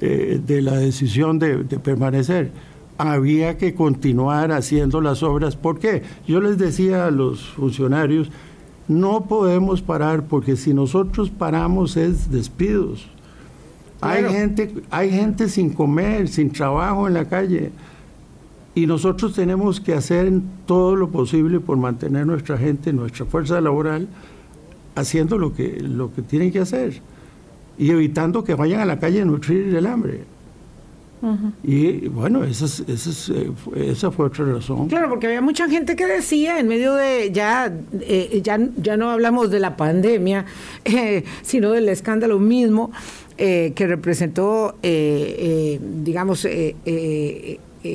[0.00, 2.50] de la decisión de, de permanecer?
[2.96, 5.56] Había que continuar haciendo las obras.
[5.56, 6.02] ¿Por qué?
[6.26, 8.30] Yo les decía a los funcionarios,
[8.86, 13.06] no podemos parar porque si nosotros paramos es despidos.
[14.00, 14.28] Claro.
[14.28, 17.72] Hay, gente, hay gente sin comer, sin trabajo en la calle.
[18.74, 20.32] Y nosotros tenemos que hacer
[20.66, 24.08] todo lo posible por mantener nuestra gente, nuestra fuerza laboral,
[24.96, 27.00] haciendo lo que, lo que tienen que hacer.
[27.78, 30.24] Y evitando que vayan a la calle a nutrir el hambre.
[31.62, 34.88] Y bueno, esa, es- esa, es, eh, fue- esa fue otra razón.
[34.88, 39.10] Claro, porque había mucha gente que decía en medio de ya eh, ya, ya no
[39.10, 40.44] hablamos de la pandemia,
[40.84, 42.90] eh, sino del escándalo mismo
[43.38, 46.46] eh, que representó, digamos,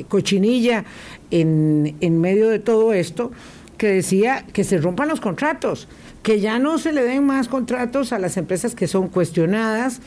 [0.08, 0.84] cochinilla
[1.30, 3.30] en, en medio de todo esto,
[3.76, 5.88] que decía que se rompan los contratos,
[6.22, 10.00] que ya no se le den más contratos a las empresas que son cuestionadas,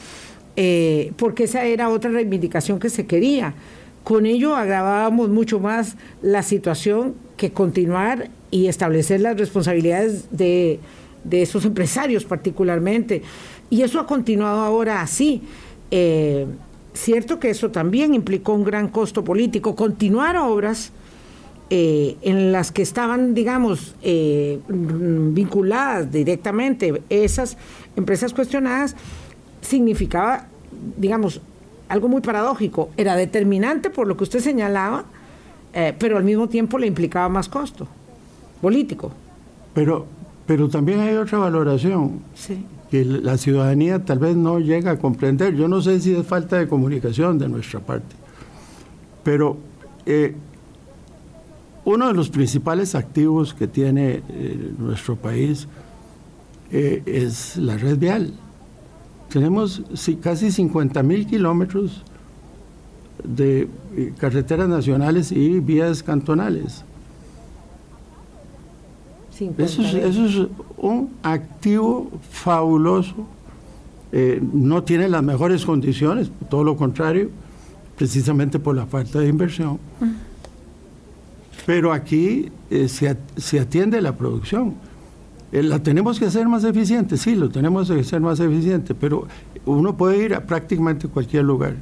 [0.56, 3.56] eh, porque esa era otra reivindicación que se quería.
[4.04, 10.80] Con ello agravábamos mucho más la situación que continuar y establecer las responsabilidades de,
[11.24, 13.24] de esos empresarios particularmente.
[13.70, 15.42] Y eso ha continuado ahora así.
[15.90, 16.46] Eh,
[16.94, 19.76] cierto que eso también implicó un gran costo político.
[19.76, 20.92] Continuar obras
[21.70, 23.96] eh, en las que estaban, digamos,
[24.68, 27.58] vinculadas directamente esas
[27.96, 28.96] empresas cuestionadas,
[29.64, 30.48] significaba,
[30.98, 31.42] digamos,
[31.90, 32.90] algo muy paradójico.
[32.98, 35.06] Era determinante por lo que usted señalaba,
[35.74, 37.88] eh, pero al mismo tiempo le implicaba más costo
[38.62, 39.12] político.
[39.74, 40.06] Pero,
[40.46, 42.66] pero también hay otra valoración Sí.
[42.92, 45.56] que la ciudadanía tal vez no llega a comprender.
[45.56, 48.16] Yo no sé si es falta de comunicación de nuestra parte,
[49.24, 49.58] pero
[50.06, 50.36] eh,
[51.86, 55.68] uno de los principales activos que tiene eh, nuestro país
[56.72, 58.34] es la red vial.
[59.34, 59.82] Tenemos
[60.22, 62.04] casi 50 mil kilómetros
[63.24, 63.68] de
[63.98, 66.86] eh, carreteras nacionales y vías cantonales.
[69.58, 73.16] Eso es, eso es, un activo fabuloso.
[74.12, 77.32] Eh, no tiene las mejores condiciones, todo lo contrario,
[77.98, 79.80] precisamente por la falta de inversión.
[81.66, 84.76] Pero aquí eh, se, se, atiende la producción.
[85.54, 89.28] Eh, la tenemos que hacer más eficiente, sí, lo tenemos que hacer más eficiente, pero
[89.68, 91.76] uno puede ir a prácticamente cualquier lugar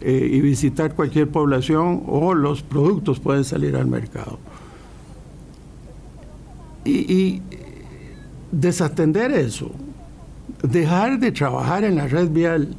[0.00, 4.38] y visitar cualquier población o los productos pueden salir al mercado.
[6.84, 7.42] Y,
[8.52, 9.72] desatender eso,
[10.62, 12.76] dejar de trabajar en la red vial,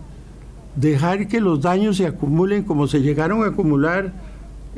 [0.77, 4.13] dejar que los daños se acumulen como se llegaron a acumular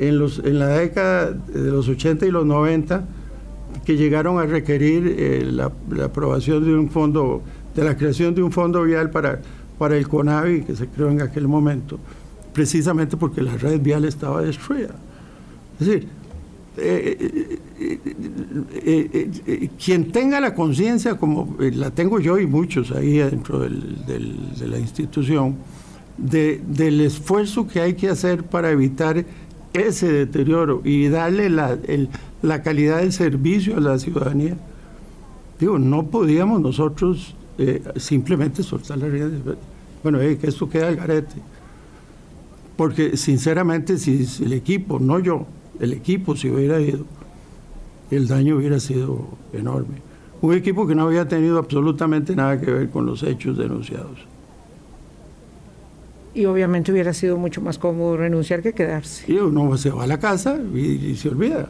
[0.00, 3.04] en, los, en la década de los 80 y los 90,
[3.84, 5.72] que llegaron a requerir eh, la,
[6.04, 7.42] aprobación de un fondo,
[7.74, 9.40] de la creación de un fondo vial para,
[9.78, 11.98] para el CONAVI, que se creó en aquel momento,
[12.52, 14.94] precisamente porque la red vial estaba destruida.
[15.78, 16.08] Es decir,
[16.76, 23.58] eh, eh, eh, quien tenga la conciencia, como la tengo yo y muchos ahí dentro
[23.60, 25.56] de la institución,
[26.16, 29.24] del esfuerzo que hay que hacer para evitar
[29.72, 31.78] ese deterioro y darle la,
[32.42, 34.56] la calidad del servicio a la ciudadanía.
[35.58, 37.34] Digo, no podíamos nosotros
[37.96, 39.54] simplemente soltar la rienda.
[40.02, 41.36] Bueno, que esto queda al garete.
[42.76, 45.46] Porque sinceramente, si el equipo, no yo,
[45.78, 47.04] el equipo si hubiera ido,
[48.10, 50.00] el daño hubiera sido enorme.
[50.40, 54.29] Un equipo que no había tenido absolutamente nada que ver con los hechos denunciados.
[56.34, 59.30] Y obviamente hubiera sido mucho más cómodo renunciar que quedarse.
[59.30, 61.68] Y uno se va a la casa y, se olvida,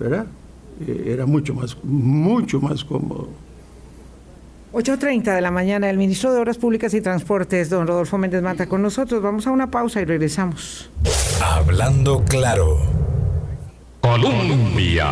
[0.00, 0.26] ¿verdad?
[0.86, 3.28] Eh, era mucho más, mucho más cómodo.
[4.72, 8.66] 8.30 de la mañana, el ministro de Obras Públicas y Transportes, don Rodolfo Méndez Mata,
[8.66, 9.22] con nosotros.
[9.22, 10.90] Vamos a una pausa y regresamos.
[11.42, 12.78] Hablando claro.
[14.00, 15.06] Colombia.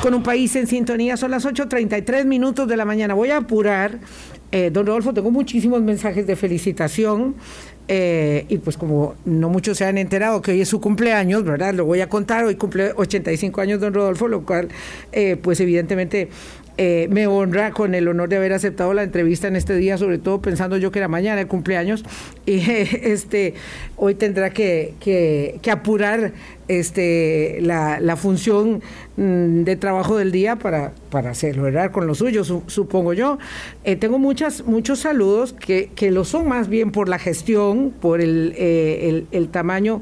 [0.00, 3.14] Con un país en sintonía, son las 8.33 minutos de la mañana.
[3.14, 3.98] Voy a apurar.
[4.50, 7.34] Eh, don Rodolfo, tengo muchísimos mensajes de felicitación.
[7.90, 11.72] Eh, y pues como no muchos se han enterado que hoy es su cumpleaños, ¿verdad?
[11.72, 14.68] Lo voy a contar, hoy cumple 85 años don Rodolfo, lo cual
[15.10, 16.28] eh, pues evidentemente
[16.80, 20.18] eh, me honra con el honor de haber aceptado la entrevista en este día, sobre
[20.18, 22.04] todo pensando yo que era mañana el cumpleaños.
[22.46, 23.54] Y este,
[23.96, 26.32] hoy tendrá que, que, apurar
[26.66, 28.80] este, la, la, función
[29.16, 31.90] mm, de trabajo del día para, para ¿verdad?
[31.90, 33.38] Con lo suyo, supongo yo.
[33.84, 38.22] Eh, tengo muchas, muchos saludos que, que lo son más bien por la gestión, por
[38.22, 40.00] el, eh, el, tamaño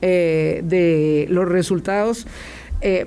[0.00, 2.26] de los resultados,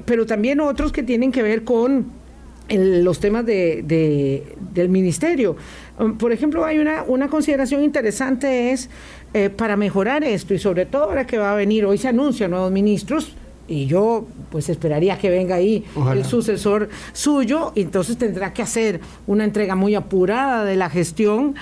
[0.06, 2.25] pero también otros que tienen que ver con
[2.69, 5.56] los temas de, del ministerio.
[5.99, 8.89] Um, por ejemplo, hay una, una consideración interesante es
[9.34, 12.51] eh, para mejorar esto y sobre todo ahora que va a venir, hoy se anuncian
[12.51, 13.34] nuevos ministros
[13.67, 18.99] y yo pues esperaría que venga ahí el sucesor suyo, y entonces tendrá que hacer
[19.25, 21.56] una entrega muy apurada de la gestión.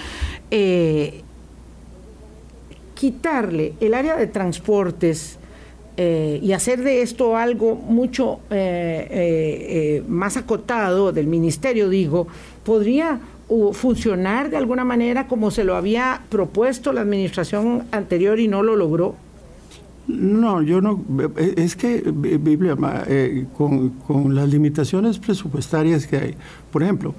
[0.51, 1.21] Eh,
[2.95, 5.37] quitarle el área de transportes
[5.95, 12.27] eh, y hacer de esto algo mucho eh, eh, más acotado del ministerio, digo,
[12.63, 13.19] podría
[13.73, 18.75] funcionar de alguna manera como se lo había propuesto la administración anterior y no lo
[18.75, 19.15] logró?
[20.07, 21.03] No, yo no.
[21.37, 22.75] Es que, Biblia,
[23.55, 26.35] con, las limitaciones presupuestarias que hay,
[26.71, 27.13] por ejemplo,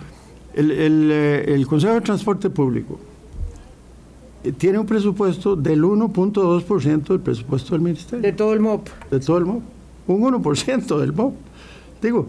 [0.55, 2.99] el Consejo de Transporte Público
[4.53, 8.23] tiene un presupuesto del 1.2% del presupuesto del ministerio.
[8.23, 8.89] De todo el MOP.
[9.11, 9.63] De todo el MOP.
[10.07, 11.35] Un 1% del MOP.
[12.03, 12.29] Digo,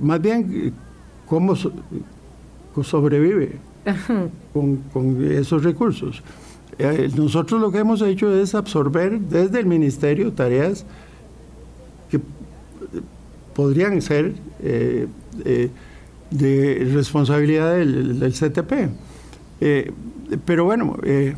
[0.00, 0.74] más bien,
[1.26, 1.54] ¿cómo
[2.82, 3.58] sobrevive
[4.52, 6.22] con, esos recursos?
[6.78, 10.84] Eh, nosotros lo que hemos hecho es absorber desde el ministerio tareas
[12.10, 12.20] que
[13.54, 15.06] podrían ser eh,
[15.44, 15.70] eh,
[16.30, 18.90] de responsabilidad del, del CTP
[20.44, 21.34] pero bueno, eh,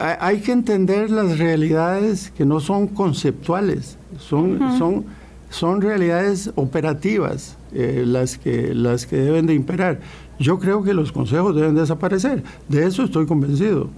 [0.00, 5.04] hay que entender las realidades que no son conceptuales, son, son,
[5.50, 10.00] son realidades operativas eh, las, que, las que deben de imperar.
[10.38, 13.88] Yo creo que los consejos deben desaparecer, de eso estoy convencido.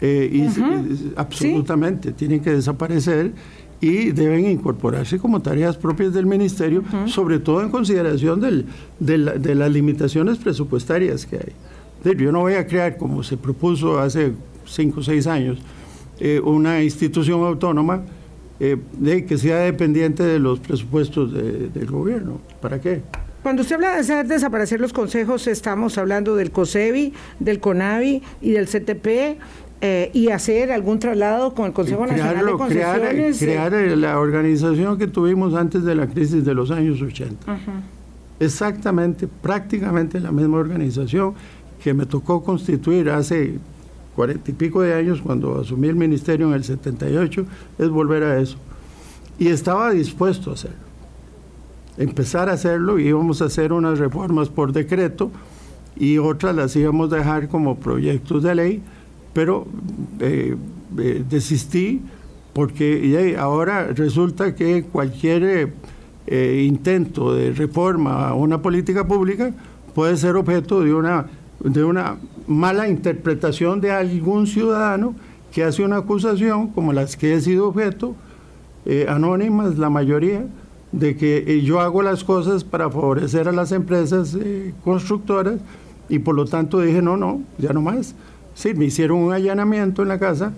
[0.00, 3.32] Eh, y, absolutamente, tienen que desaparecer
[3.80, 8.66] y deben incorporarse como tareas propias del ministerio, sobre todo en consideración del,
[8.98, 11.52] de las limitaciones presupuestarias que hay.
[12.04, 14.32] Yo no voy a crear, como se propuso hace
[14.66, 15.58] cinco o seis años,
[16.18, 18.02] eh, una institución autónoma
[18.60, 22.40] eh, de que sea dependiente de los presupuestos del gobierno.
[22.60, 23.02] ¿Para qué?
[23.42, 28.50] Cuando usted habla de hacer desaparecer los consejos, estamos hablando del COSEBI, del CONAVI y
[28.52, 29.38] del CTP.
[29.84, 33.38] eh, y hacer algún traslado con el Consejo Nacional de Concesiones.
[33.40, 37.58] Crear, crear la organización que tuvimos antes de la crisis de los años 80.
[38.38, 41.34] Exactamente, prácticamente la misma organización
[41.82, 43.58] que me tocó constituir hace
[44.14, 47.46] cuarenta y pico de años cuando asumí el ministerio en el 78,
[47.78, 48.56] es volver a eso.
[49.38, 50.76] Y estaba dispuesto a hacerlo.
[51.98, 55.30] Empezar a hacerlo, íbamos a hacer unas reformas por decreto
[55.96, 58.82] y otras las íbamos a dejar como proyectos de ley,
[59.32, 59.66] pero
[60.20, 60.56] eh,
[60.98, 62.02] eh, desistí
[62.52, 65.72] porque ahora resulta que cualquier
[66.26, 69.52] eh, intento de reforma a una política pública
[69.94, 71.26] puede ser objeto de una,
[71.64, 75.14] de una mala interpretación de algún ciudadano
[75.52, 78.14] que hace una acusación, como las que he sido objeto,
[79.06, 80.46] anónimas la mayoría,
[80.92, 84.36] de que yo hago las cosas para favorecer a las empresas
[84.84, 85.60] constructoras
[86.08, 88.14] y por lo tanto dije, no, no, ya no más.
[88.54, 90.52] Sí, me hicieron un allanamiento en la casa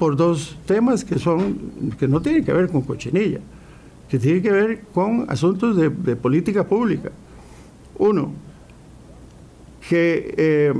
[0.00, 3.38] por dos temas que, son, que no tienen que ver con cochinilla,
[4.08, 7.12] que tienen que ver con asuntos de, política pública.
[7.98, 8.32] Uno,
[9.88, 10.74] que eh,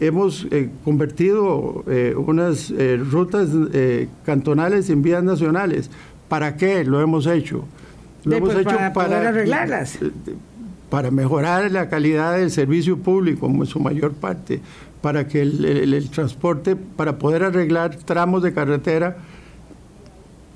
[0.00, 2.72] hemos eh, convertido eh, unas
[3.10, 3.50] rutas
[4.24, 5.90] cantonales en vías nacionales.
[6.28, 7.64] ¿Para qué lo hemos hecho?
[8.24, 9.98] Lo hemos pues, hecho para, para arreglarlas
[10.90, 14.60] para mejorar la calidad del servicio público en su mayor parte,
[15.00, 19.16] para que el, transporte, para poder arreglar tramos de carretera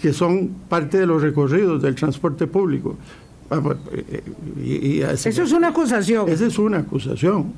[0.01, 2.97] que son parte de los recorridos del transporte público.
[3.51, 6.29] Ah, pues, eh, Eso es una acusación.
[6.29, 7.53] Esa es una acusación.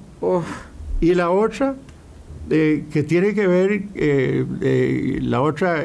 [1.01, 1.74] Y la otra,
[2.49, 5.84] eh, que tiene que ver, eh, la otra...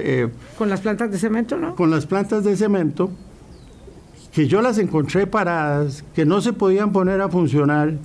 [0.57, 1.75] con las plantas de cemento, ¿no?
[1.75, 3.11] Con las plantas de cemento
[4.31, 7.95] que yo las encontré paradas, que no se podían poner a funcionar,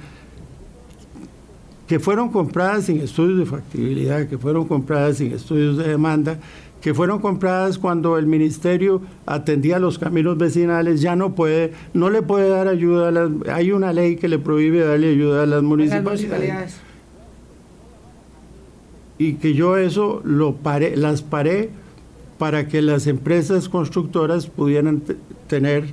[1.86, 6.38] que fueron compradas sin estudios de factibilidad, que fueron compradas sin estudios de demanda,
[6.82, 12.22] que fueron compradas cuando el ministerio atendía los caminos vecinales, ya no puede, no le
[12.22, 15.62] puede dar ayuda a las, hay una ley que le prohíbe darle ayuda a las
[15.62, 16.76] municipalidades.
[19.16, 21.70] Y que yo eso lo paré, las paré
[22.36, 25.02] para que las empresas constructoras pudieran
[25.46, 25.84] tener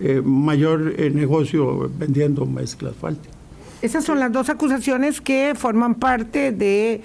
[0.00, 3.34] eh, mayor eh, negocio vendiendo mezcla asfáltica.
[3.82, 7.02] Esas son las dos acusaciones que forman parte de...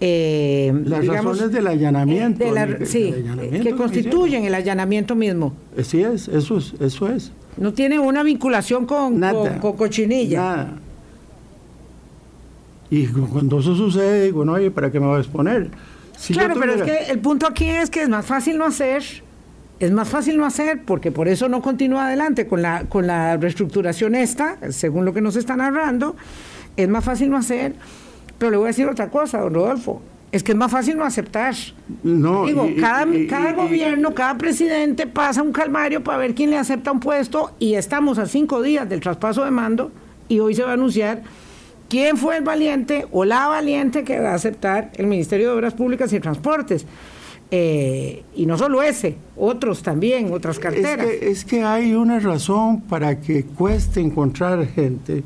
[0.00, 2.44] Eh, las razones del allanamiento.
[2.84, 3.14] sí,
[3.62, 5.54] que constituyen el allanamiento mismo.
[5.82, 7.32] Sí es, eso es, eso es.
[7.56, 9.20] No tiene una vinculación con,
[9.60, 10.38] con, cochinilla.
[10.38, 10.72] Nada.
[12.90, 15.70] Y cuando eso sucede, digo, no, oye, ¿para qué me voy a exponer?
[16.28, 19.02] claro, pero es que el punto aquí es que es más fácil no hacer
[19.78, 23.36] es más fácil no hacer porque por eso no continúa adelante con la, con la
[23.36, 26.16] reestructuración esta, según lo que nos está narrando,
[26.76, 27.74] es más fácil no hacer,
[28.38, 31.04] pero le voy a decir otra cosa, don Rodolfo, es que es más fácil no
[31.04, 31.54] aceptar.
[32.02, 36.92] No, Digo, cada, cada gobierno, cada presidente pasa un calmario para ver quién le acepta
[36.92, 39.92] un puesto y estamos a cinco días del traspaso de mando
[40.28, 41.22] y hoy se va a anunciar
[41.88, 45.74] quién fue el valiente o la valiente que va a aceptar el Ministerio de Obras
[45.74, 46.86] Públicas y Transportes.
[47.52, 51.06] Eh, y no solo ese, otros también, otras carteras.
[51.06, 55.22] Es que, hay una razón para que cueste encontrar gente,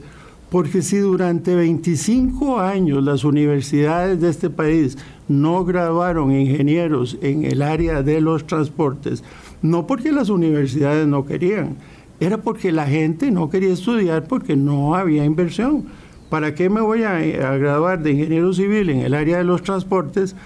[0.50, 4.98] porque si durante 25 años las universidades de este país
[5.28, 9.22] no graduaron ingenieros en el área de los transportes,
[9.62, 11.76] no porque las universidades no querían,
[12.18, 15.84] era porque la gente no quería estudiar porque no había inversión.
[16.28, 19.62] ¿Para qué me voy a, a graduar de ingeniero civil en el área de los
[19.62, 20.36] transportes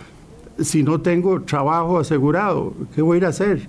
[0.59, 3.69] si no tengo trabajo asegurado, ¿qué voy a ir a hacer?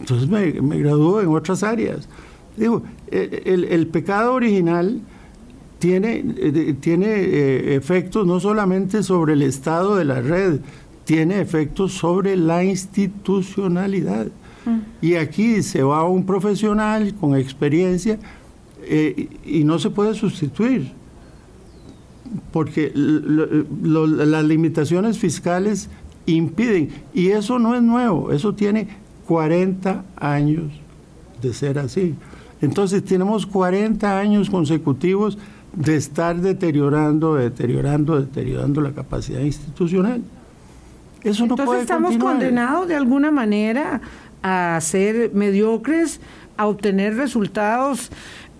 [0.00, 2.08] Entonces me, me gradúo en otras áreas.
[2.56, 5.00] Digo, el, pecado original
[5.78, 10.60] tiene, eh, tiene eh, efectos no solamente sobre el estado de la red,
[11.04, 14.26] tiene efectos sobre la institucionalidad.
[14.64, 14.78] Mm.
[15.00, 18.18] Y aquí se va un profesional con experiencia
[18.82, 20.92] eh, y no se puede sustituir,
[22.52, 25.88] porque las limitaciones fiscales
[26.24, 26.90] impiden.
[27.14, 28.88] Y eso no es nuevo, eso tiene
[29.26, 30.72] 40 años
[31.42, 32.14] de ser así.
[32.60, 35.38] Entonces tenemos 40 años consecutivos
[35.76, 40.22] de estar deteriorando, deteriorando, deteriorando la capacidad institucional.
[41.22, 44.00] Eso no Entonces estamos condenados de alguna manera
[44.42, 46.20] a ser mediocres,
[46.56, 48.10] a obtener resultados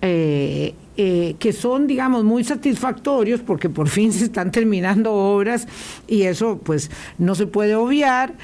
[0.03, 5.67] eh, eh, que son, digamos, muy satisfactorios porque por fin se están terminando obras
[6.07, 8.35] y eso pues no se puede obviar,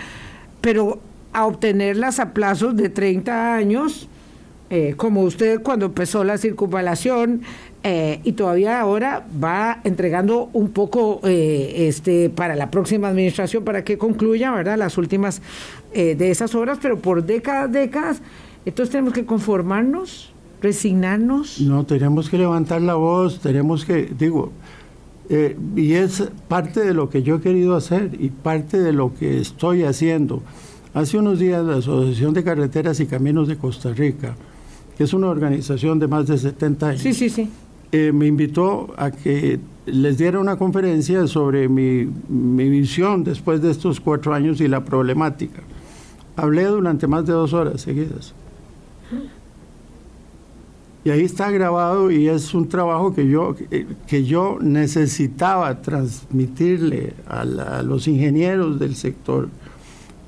[0.61, 1.01] pero
[1.33, 4.09] a obtenerlas a plazos de 30 años
[4.75, 7.43] eh, como usted cuando empezó la circunvalación
[7.83, 13.85] eh, y todavía ahora va entregando un poco eh, este para la próxima administración para
[13.85, 14.79] que concluya, ¿verdad?
[14.79, 15.43] Las últimas
[15.93, 18.23] de esas obras, pero por décadas, décadas,
[18.65, 21.61] entonces tenemos que conformarnos, resignarnos.
[21.61, 24.53] No, tenemos que levantar la voz, tenemos que, digo,
[25.77, 29.39] y es parte de lo que yo he querido hacer y parte de lo que
[29.39, 30.43] estoy haciendo.
[30.95, 34.35] Hace unos días la Asociación de Carreteras y Caminos de Costa Rica
[34.97, 37.03] que es una organización de más de 70 años.
[37.03, 37.49] Sí, sí, sí.
[37.95, 43.71] Eh, me invitó a que les diera una conferencia sobre mi, mi, visión después de
[43.71, 45.61] estos cuatro años y la problemática.
[46.37, 48.33] Hablé durante más de dos horas seguidas.
[51.05, 53.57] Y ahí está grabado y es un trabajo que yo,
[54.07, 59.51] que yo necesitaba transmitirle a, a los ingenieros del sector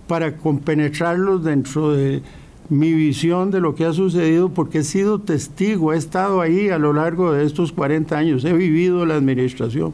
[0.07, 2.23] para compenetrarlos dentro de
[2.69, 6.79] mi visión de lo que ha sucedido porque he sido testigo, he estado ahí a
[6.79, 9.93] lo largo de estos 40 años, he vivido la administración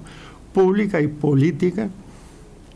[0.52, 1.90] pública y política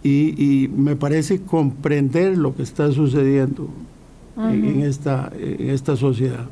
[0.03, 3.70] y, me parece comprender lo que está sucediendo
[4.36, 6.47] en, esta, en esta sociedad.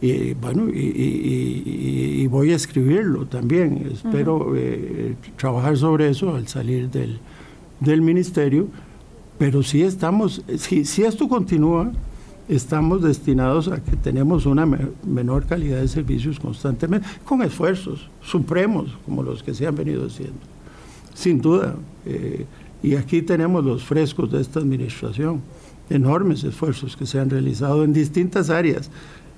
[0.00, 3.90] Y bueno, y, voy a escribirlo también.
[3.92, 7.18] Espero eh, trabajar sobre eso al salir del,
[7.78, 8.68] del ministerio.
[9.38, 11.92] Pero si estamos, si, si esto continúa,
[12.48, 14.66] estamos destinados a que tenemos una
[15.06, 20.38] menor calidad de servicios constantemente, con esfuerzos supremos como los que se han venido haciendo,
[21.14, 21.74] sin duda.
[22.06, 22.46] Eh,
[22.82, 25.40] y aquí tenemos los frescos de esta administración,
[25.88, 28.90] enormes esfuerzos que se han realizado en distintas áreas.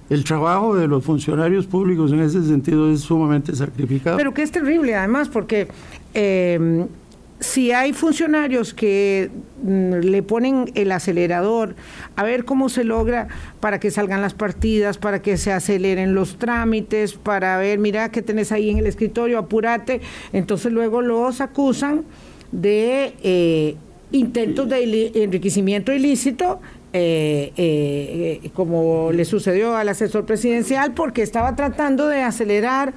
[0.08, 4.16] El trabajo de los funcionarios públicos en ese sentido es sumamente sacrificado.
[4.16, 5.68] Pero que es terrible además porque...
[6.14, 6.86] Eh,
[7.44, 9.30] si hay funcionarios que
[9.62, 11.76] mm, le ponen el acelerador
[12.16, 13.28] a ver cómo se logra
[13.60, 18.22] para que salgan las partidas, para que se aceleren los trámites, para ver, mira qué
[18.22, 20.00] tenés ahí en el escritorio, apúrate,
[20.32, 22.04] entonces luego los acusan
[22.50, 23.76] de eh,
[24.10, 26.60] intentos de enriquecimiento ilícito
[26.96, 32.94] eh, eh, como le sucedió al asesor presidencial, porque estaba tratando de acelerar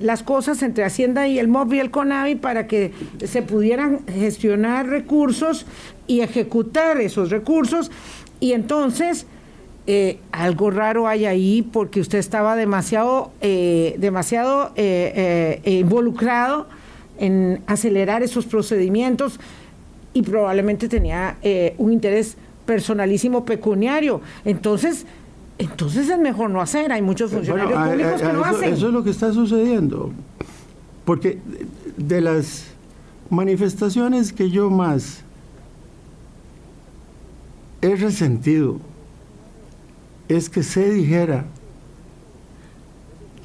[0.00, 2.92] las cosas entre Hacienda y el MOB y el CONAVI para que
[3.24, 5.66] se pudieran gestionar recursos
[6.06, 7.90] y ejecutar esos recursos.
[8.40, 9.26] Y entonces,
[9.86, 16.66] eh, algo raro hay ahí porque usted estaba demasiado, eh, demasiado eh, involucrado
[17.18, 19.38] en acelerar esos procedimientos
[20.14, 21.36] y probablemente tenía
[21.76, 24.22] un interés personalísimo pecuniario.
[24.44, 25.06] Entonces,
[25.60, 26.90] entonces es mejor no hacer.
[26.90, 28.72] Hay muchos funcionarios públicos que no hacen.
[28.72, 30.10] Eso es lo que está sucediendo.
[31.04, 31.38] Porque
[31.98, 32.64] de las
[33.28, 35.22] manifestaciones que yo más
[37.82, 38.78] he resentido
[40.28, 41.44] es que se dijera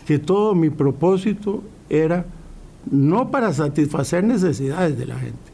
[0.08, 2.26] que todo mi propósito era
[2.90, 5.52] no para satisfacer necesidades de la gente.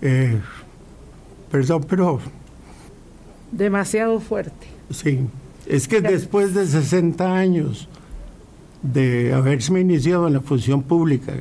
[0.00, 0.40] Eh,
[1.50, 2.20] perdón, pero
[3.52, 4.66] demasiado fuerte.
[4.90, 5.20] Sí,
[5.66, 7.88] es que después de 60 años
[8.82, 11.34] de haberse iniciado en la función pública,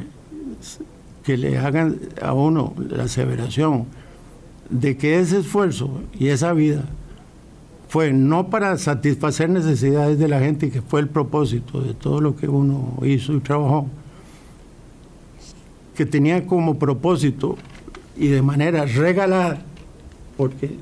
[1.23, 3.85] que le hagan a uno la aseveración
[4.69, 6.83] de que ese esfuerzo y esa vida
[7.89, 12.37] fue no para satisfacer necesidades de la gente, que fue el propósito de todo lo
[12.37, 13.87] que uno hizo y trabajó,
[15.95, 17.57] que tenía como propósito
[18.15, 19.61] y de manera regalada,
[20.37, 20.77] porque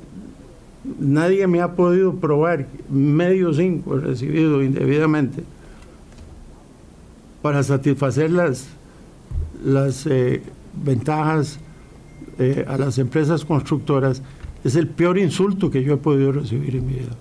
[1.00, 5.44] nadie me ha podido probar medio cinco recibido indebidamente
[7.42, 8.68] para satisfacer las,
[9.64, 10.42] las eh,
[10.74, 11.60] ventajas
[12.38, 14.22] eh, a las empresas constructoras
[14.64, 17.16] es el peor insulto que yo he podido recibir en mi vida.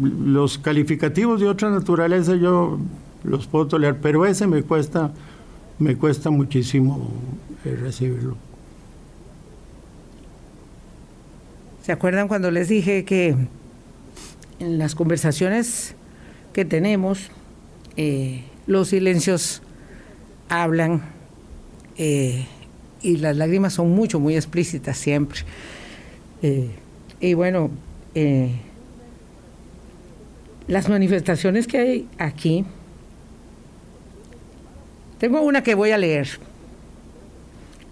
[0.00, 2.78] Los calificativos de otra naturaleza yo
[3.24, 5.12] los puedo tolerar, pero ese me cuesta,
[5.78, 7.10] me cuesta muchísimo
[7.64, 8.36] eh, recibirlo.
[11.90, 13.34] ¿Se acuerdan cuando les dije que
[14.60, 15.96] en las conversaciones
[16.52, 17.32] que tenemos,
[17.96, 19.60] eh, los silencios
[20.48, 21.02] hablan
[21.98, 22.46] eh,
[23.02, 25.40] y las lágrimas son mucho, muy explícitas siempre?
[26.42, 26.70] Eh,
[27.18, 27.72] y bueno,
[30.68, 32.64] las manifestaciones que hay aquí,
[35.18, 36.28] tengo una que voy a leer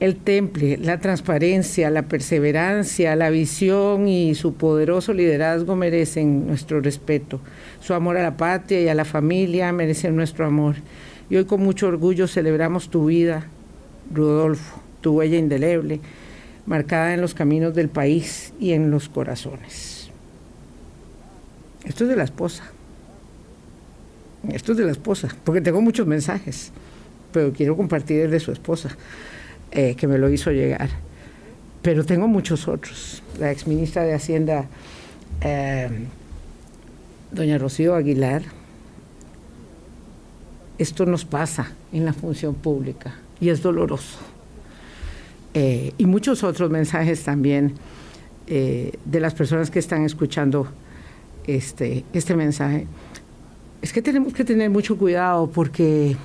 [0.00, 7.40] el temple, la transparencia, la perseverancia, la visión y su poderoso liderazgo merecen nuestro respeto.
[7.80, 10.76] Su amor a la patria y a la familia merecen nuestro amor.
[11.30, 13.48] Y hoy con mucho orgullo celebramos tu vida,
[14.12, 16.00] Rodolfo, tu huella indeleble.
[16.66, 20.10] marcada en los caminos del país y en los corazones.
[21.84, 22.64] Esto es de la esposa.
[24.52, 26.70] Esto es de la esposa, porque tengo muchos mensajes,
[27.32, 28.90] pero quiero compartir el de su esposa,
[29.72, 30.88] eh, que me lo hizo llegar.
[31.82, 33.22] Pero tengo muchos otros.
[33.38, 34.66] La exministra de Hacienda,
[35.40, 35.88] eh,
[37.30, 38.42] doña Rocío Aguilar,
[40.78, 44.18] esto nos pasa en la función pública y es doloroso.
[45.54, 47.74] Eh, y muchos otros mensajes también
[48.46, 50.68] de las personas que están escuchando
[51.46, 52.86] este, este mensaje
[53.82, 56.16] es que tenemos que tener mucho cuidado porque,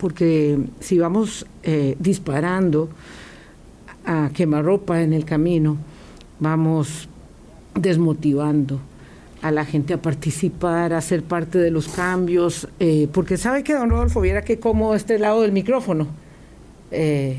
[0.00, 2.88] porque si vamos eh, disparando
[4.06, 5.76] a quemarropa en el camino,
[6.38, 7.06] vamos
[7.74, 8.80] desmotivando
[9.42, 13.74] a la gente a participar, a ser parte de los cambios, eh, porque sabe que
[13.74, 16.08] don Rodolfo viera que como este lado del micrófono
[16.90, 17.36] eh,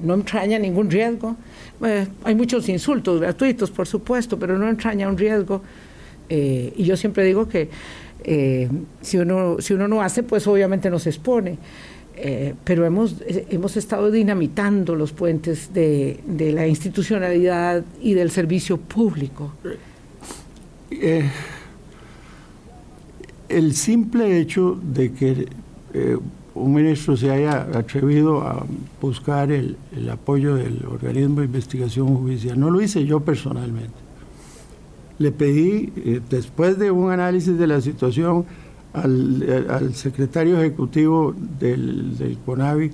[0.00, 1.36] no entraña ningún riesgo.
[2.24, 5.62] hay muchos insultos gratuitos, por supuesto, pero no entraña un riesgo.
[6.28, 7.70] y yo siempre digo que
[8.24, 8.68] eh,
[9.00, 11.58] si, uno, si uno no hace, pues obviamente nos expone.
[12.16, 16.20] Eh, pero hemos, hemos estado dinamitando los puentes de,
[16.52, 19.52] la institucionalidad y del servicio público.
[20.90, 21.30] Eh,
[23.48, 25.46] el simple hecho de que
[26.54, 28.66] un ministro se haya atrevido a
[29.00, 29.76] buscar el
[30.10, 34.07] apoyo del organismo de investigación judicial, no lo hice yo personalmente
[35.18, 38.44] le pedí, eh, después de un análisis de la situación,
[38.92, 42.90] al, secretario ejecutivo del, del, CONAVI,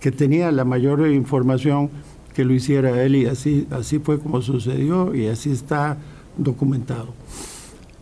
[0.00, 1.90] que tenía la mayor información,
[2.34, 5.96] que lo hiciera él y así, así fue como sucedió y así está
[6.36, 7.08] documentado.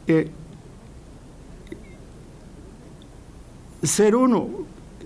[0.06, 0.30] Eh,
[3.82, 4.48] ser uno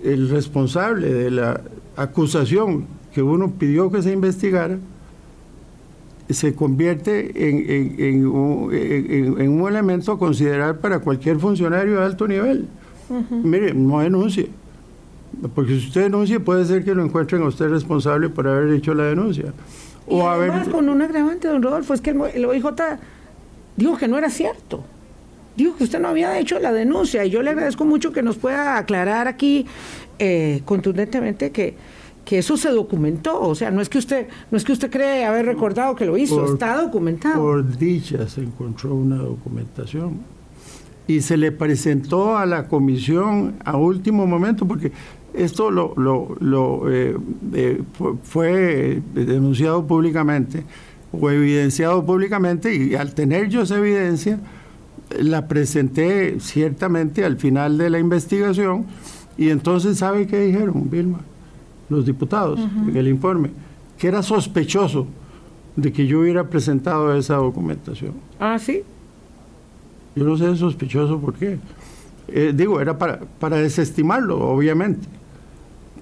[0.02, 1.60] el responsable de la
[1.96, 4.78] acusación que uno pidió que se investigara,
[6.32, 12.68] se convierte en, un, elemento a considerar para cualquier funcionario de alto nivel.
[13.30, 14.48] Mire, no denuncie.
[15.54, 18.94] Porque si usted denuncia, puede ser que lo encuentren a usted responsable por haber hecho
[18.94, 19.52] la denuncia.
[20.06, 22.66] O además, con un agravante, don Rodolfo, es que el OIJ
[23.76, 24.84] dijo que no era cierto.
[25.56, 27.24] Dijo que usted no había hecho la denuncia.
[27.24, 29.66] Y yo le agradezco mucho que nos pueda aclarar aquí
[30.18, 31.74] eh, contundentemente que,
[32.30, 35.24] que eso se documentó, o sea, no es que usted no es que usted cree
[35.24, 37.42] haber recordado que lo hizo, está documentado.
[37.42, 40.20] Por dicha se encontró una documentación
[41.08, 44.92] y se le presentó a la comisión a último momento porque
[45.34, 47.16] esto lo, lo, eh,
[47.52, 47.82] eh,
[48.22, 50.62] fue denunciado públicamente
[51.10, 54.38] o evidenciado públicamente y al tener yo esa evidencia
[55.18, 58.86] la presenté ciertamente al final de la investigación
[59.36, 61.22] y entonces sabe qué dijeron Vilma
[61.90, 63.50] los diputados en el informe,
[63.98, 65.06] que era sospechoso
[65.76, 68.12] de que yo hubiera presentado esa documentación.
[68.38, 68.82] Ah, sí.
[70.16, 71.58] Yo no sé sospechoso por qué.
[72.28, 75.06] Eh, digo, era para, para desestimarlo, obviamente,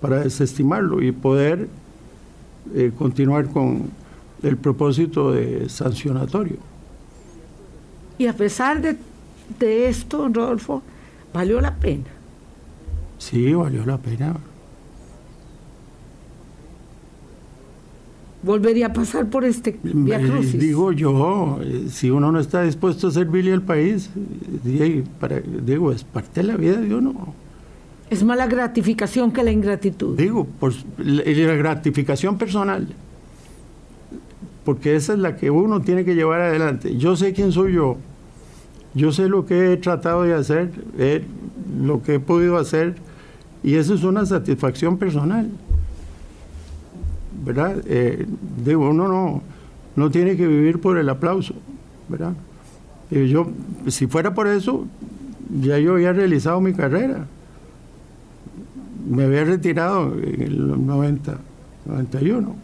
[0.00, 1.68] para desestimarlo y poder
[2.74, 3.90] eh, continuar con
[4.42, 6.56] el propósito de sancionatorio.
[8.18, 8.96] Y a pesar de,
[9.58, 10.82] de esto, Rodolfo,
[11.32, 12.04] valió la pena.
[13.18, 14.36] Sí, valió la pena.
[18.42, 23.10] Volvería a pasar por este Via Digo yo, eh, si uno no está dispuesto a
[23.10, 24.10] servirle al país,
[24.64, 27.34] digo, es parte de la vida de uno.
[28.10, 30.16] Es más la gratificación que la ingratitud.
[30.16, 32.88] Digo, por la gratificación personal,
[34.64, 36.96] porque esa es la que uno tiene que llevar adelante.
[36.96, 37.98] Yo sé quién soy yo,
[38.94, 40.70] yo sé lo que he tratado de hacer,
[41.82, 42.94] lo que he podido hacer,
[43.62, 45.50] y eso es una satisfacción personal.
[47.48, 47.82] ¿Verdad?
[47.86, 48.26] Eh,
[48.62, 49.42] digo, uno no,
[49.96, 51.54] no tiene que vivir por el aplauso,
[52.06, 52.34] ¿verdad?
[53.10, 53.48] Eh, yo,
[53.86, 54.86] si fuera por eso,
[55.58, 57.26] ya yo había realizado mi carrera.
[59.08, 61.38] Me había retirado en el 90,
[61.86, 62.54] 91.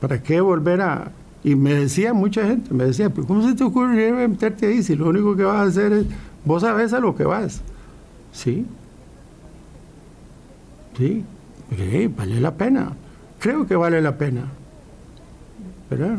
[0.00, 1.10] ¿Para qué volver a...?
[1.42, 4.96] Y me decía mucha gente, me decía, pues ¿cómo se te ocurre meterte ahí si
[4.96, 6.04] lo único que vas a hacer es,
[6.44, 7.62] vos sabes a lo que vas?
[8.32, 8.66] Sí.
[10.98, 11.24] Sí,
[12.14, 12.92] vale la pena
[13.38, 14.44] creo que vale la pena.
[15.90, 16.18] ¿Verdad?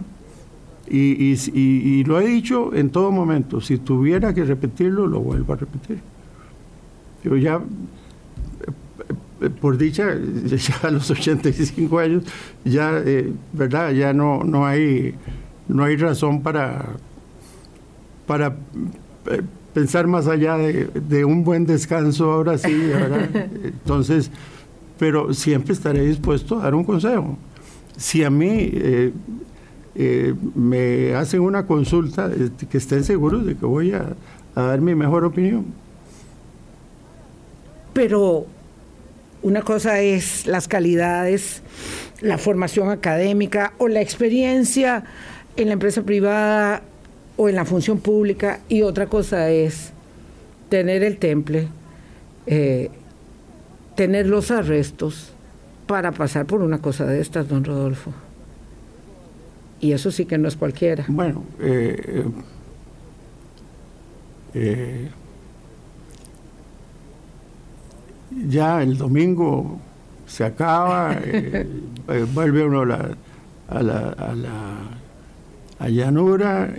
[0.89, 5.99] Y, lo he dicho en todo momento, si tuviera que repetirlo, lo vuelvo a repetir.
[7.23, 7.59] Yo ya,
[9.59, 10.15] por dicha,
[10.45, 12.23] ya a los 85 años,
[12.63, 13.91] ya, eh, ¿verdad?
[13.91, 15.15] Ya no, no, hay,
[15.67, 16.85] no hay razón para,
[18.25, 18.55] para
[19.29, 19.41] eh,
[19.73, 23.29] pensar más allá de, de, un buen descanso ahora sí, ¿verdad?
[23.63, 24.31] Entonces,
[24.97, 27.37] pero siempre estaré dispuesto a dar un consejo.
[27.97, 29.11] si a mí eh,
[29.99, 34.15] eh, me hacen una consulta, este, que estén seguros de que voy a,
[34.53, 35.65] dar mi mejor opinión.
[37.93, 38.45] Pero
[39.41, 41.63] una cosa es las calidades,
[42.21, 45.03] la formación académica o la experiencia
[45.55, 46.83] en la empresa privada
[47.35, 49.91] o en la función pública y otra cosa es
[50.69, 51.69] tener el temple,
[52.45, 52.91] eh,
[53.97, 55.33] tener los arrestos
[55.87, 58.13] para pasar por una cosa de estas, don Rodolfo.
[59.81, 61.03] Y eso sí que no es cualquiera.
[61.07, 62.23] Bueno, eh,
[64.53, 65.09] eh,
[68.47, 69.79] ya el domingo
[70.27, 71.17] se acaba,
[72.33, 73.15] vuelve uno a la,
[73.67, 74.77] a la,
[75.79, 76.71] a llanura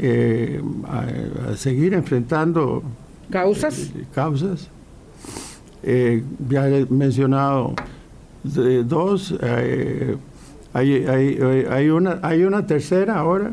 [0.86, 2.84] a, seguir enfrentando
[3.28, 3.90] causas.
[4.14, 4.70] causas.
[5.82, 7.74] Ya he mencionado
[8.84, 10.16] dos, eh,
[10.72, 13.52] hay, hay, hay, una, hay una tercera ahora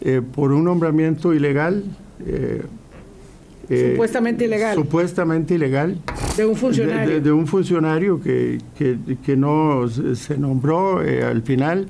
[0.00, 1.84] eh, por un nombramiento ilegal.
[2.24, 2.62] Eh,
[3.92, 4.76] supuestamente ilegal.
[4.76, 6.00] Supuestamente ilegal.
[6.36, 7.20] De un funcionario.
[7.20, 11.88] De, un funcionario que, que, que no se nombró al final.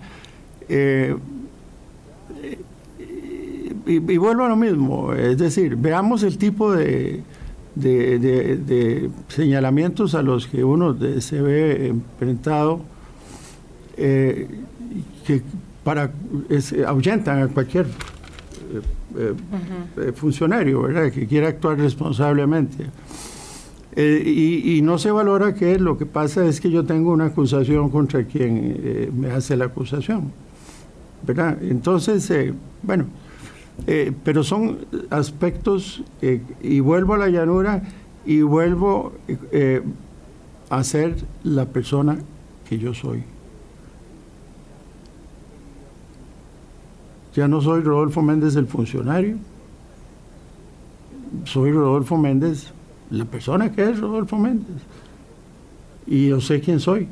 [3.86, 7.22] Y, y, vuelvo a lo mismo, es decir, veamos el tipo de,
[7.74, 12.80] de, señalamientos a los que uno se ve enfrentado
[13.96, 14.48] eh,
[15.26, 15.42] que
[15.82, 16.10] para
[16.86, 17.86] ahuyentan a cualquier
[19.16, 19.34] eh,
[19.98, 21.12] eh, funcionario ¿verdad?
[21.12, 22.86] que quiera actuar responsablemente.
[23.96, 27.90] Y, y, no se valora que lo que pasa es que yo tengo una acusación
[27.90, 30.32] contra quien me hace la acusación.
[31.22, 31.58] ¿verdad?
[31.62, 32.28] Entonces,
[32.82, 33.06] bueno,
[33.86, 37.82] eh, pero son aspectos, eh, y vuelvo a la llanura
[38.24, 39.82] y vuelvo eh,
[40.70, 42.18] a ser la persona
[42.68, 43.24] que yo soy.
[47.34, 49.36] Ya no soy Rodolfo Méndez el funcionario,
[51.44, 52.72] soy Rodolfo Méndez,
[53.10, 54.82] la persona que es Rodolfo Méndez.
[56.06, 57.08] Y yo sé quién soy.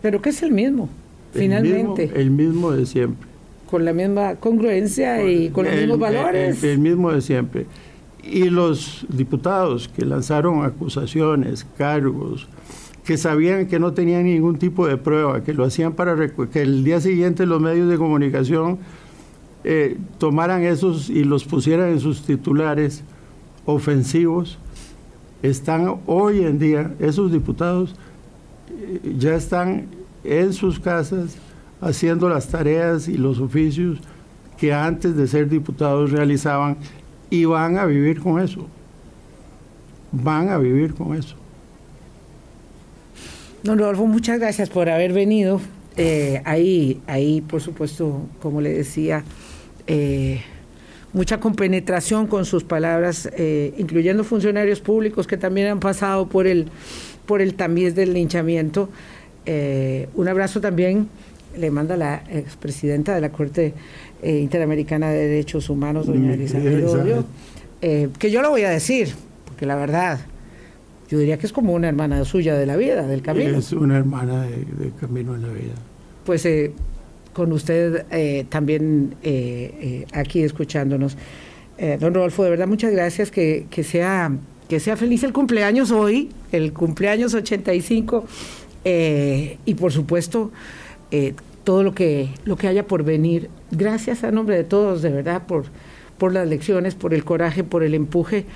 [0.00, 0.88] Pero que es el mismo,
[1.32, 2.10] finalmente.
[2.14, 3.27] el mismo de siempre
[3.70, 6.62] con la misma congruencia y con los mismos valores.
[6.64, 7.66] El, mismo de siempre.
[8.22, 12.48] Y los diputados que lanzaron acusaciones, cargos,
[13.04, 16.16] que sabían que no tenían ningún tipo de prueba, que lo hacían para
[16.50, 18.78] que el día siguiente los medios de comunicación
[19.64, 23.02] eh, tomaran esos y los pusieran en sus titulares
[23.64, 24.58] ofensivos,
[25.42, 27.94] están hoy en día, esos diputados
[28.70, 29.86] eh, ya están
[30.24, 31.36] en sus casas
[31.80, 33.98] haciendo las tareas y los oficios
[34.58, 36.76] que antes de ser diputados realizaban
[37.30, 38.66] y van a vivir con eso.
[40.10, 41.36] Van a vivir con eso.
[43.62, 45.60] Don Rodolfo, muchas gracias por haber venido.
[45.96, 49.24] Eh, ahí, ahí, por supuesto, como le decía,
[49.86, 50.40] eh,
[51.12, 56.68] mucha compenetración con sus palabras, eh, incluyendo funcionarios públicos que también han pasado por el,
[57.26, 58.88] por el tamiz del linchamiento.
[60.14, 61.08] un abrazo también
[61.58, 63.74] le manda la expresidenta de la Corte
[64.22, 67.24] eh, Interamericana de Derechos Humanos, doña Elizabeth
[67.80, 70.18] eh, que yo lo voy a decir, porque la verdad,
[71.08, 73.56] yo diría que es como una hermana suya de la vida, del camino.
[73.56, 75.74] Es una hermana del camino en la vida.
[76.24, 76.72] Pues eh,
[77.32, 78.04] con usted
[78.48, 79.14] también
[80.12, 81.16] aquí escuchándonos.
[82.00, 84.32] don Rodolfo, de verdad, muchas gracias, que, que, sea,
[84.68, 88.24] que sea feliz el cumpleaños hoy, el cumpleaños 85,
[88.84, 90.50] y por supuesto
[91.68, 93.50] todo lo que, lo que haya por venir.
[93.70, 95.66] Gracias a nombre de todos, de verdad, por,
[96.16, 98.46] por las lecciones, por el coraje, por el empuje.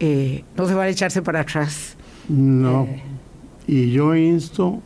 [0.00, 1.96] Eh, no se va a echarse para atrás.
[2.28, 2.82] No.
[2.82, 3.02] Eh,
[3.66, 4.82] y yo insto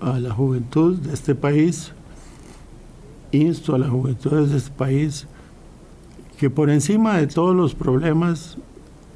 [0.00, 1.92] a la juventud de este país,
[3.30, 5.28] insto a la juventud de este país
[6.40, 8.58] que por encima de todos los problemas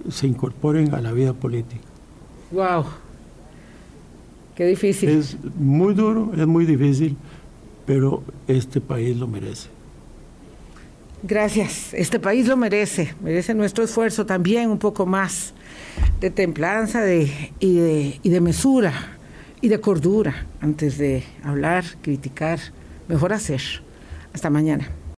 [0.08, 1.82] se incorporen a la vida política.
[2.52, 2.84] Wow.
[4.54, 5.08] Qué difícil.
[5.08, 7.16] Es muy duro, es muy difícil,
[7.90, 9.68] pero este país lo merece.
[11.24, 15.54] Gracias, este país lo merece, merece nuestro esfuerzo también, un poco más
[16.20, 18.92] de templanza de, y, de, y de mesura
[19.60, 22.60] y de cordura antes de hablar, criticar,
[23.08, 23.60] mejor hacer.
[24.32, 24.88] Hasta mañana.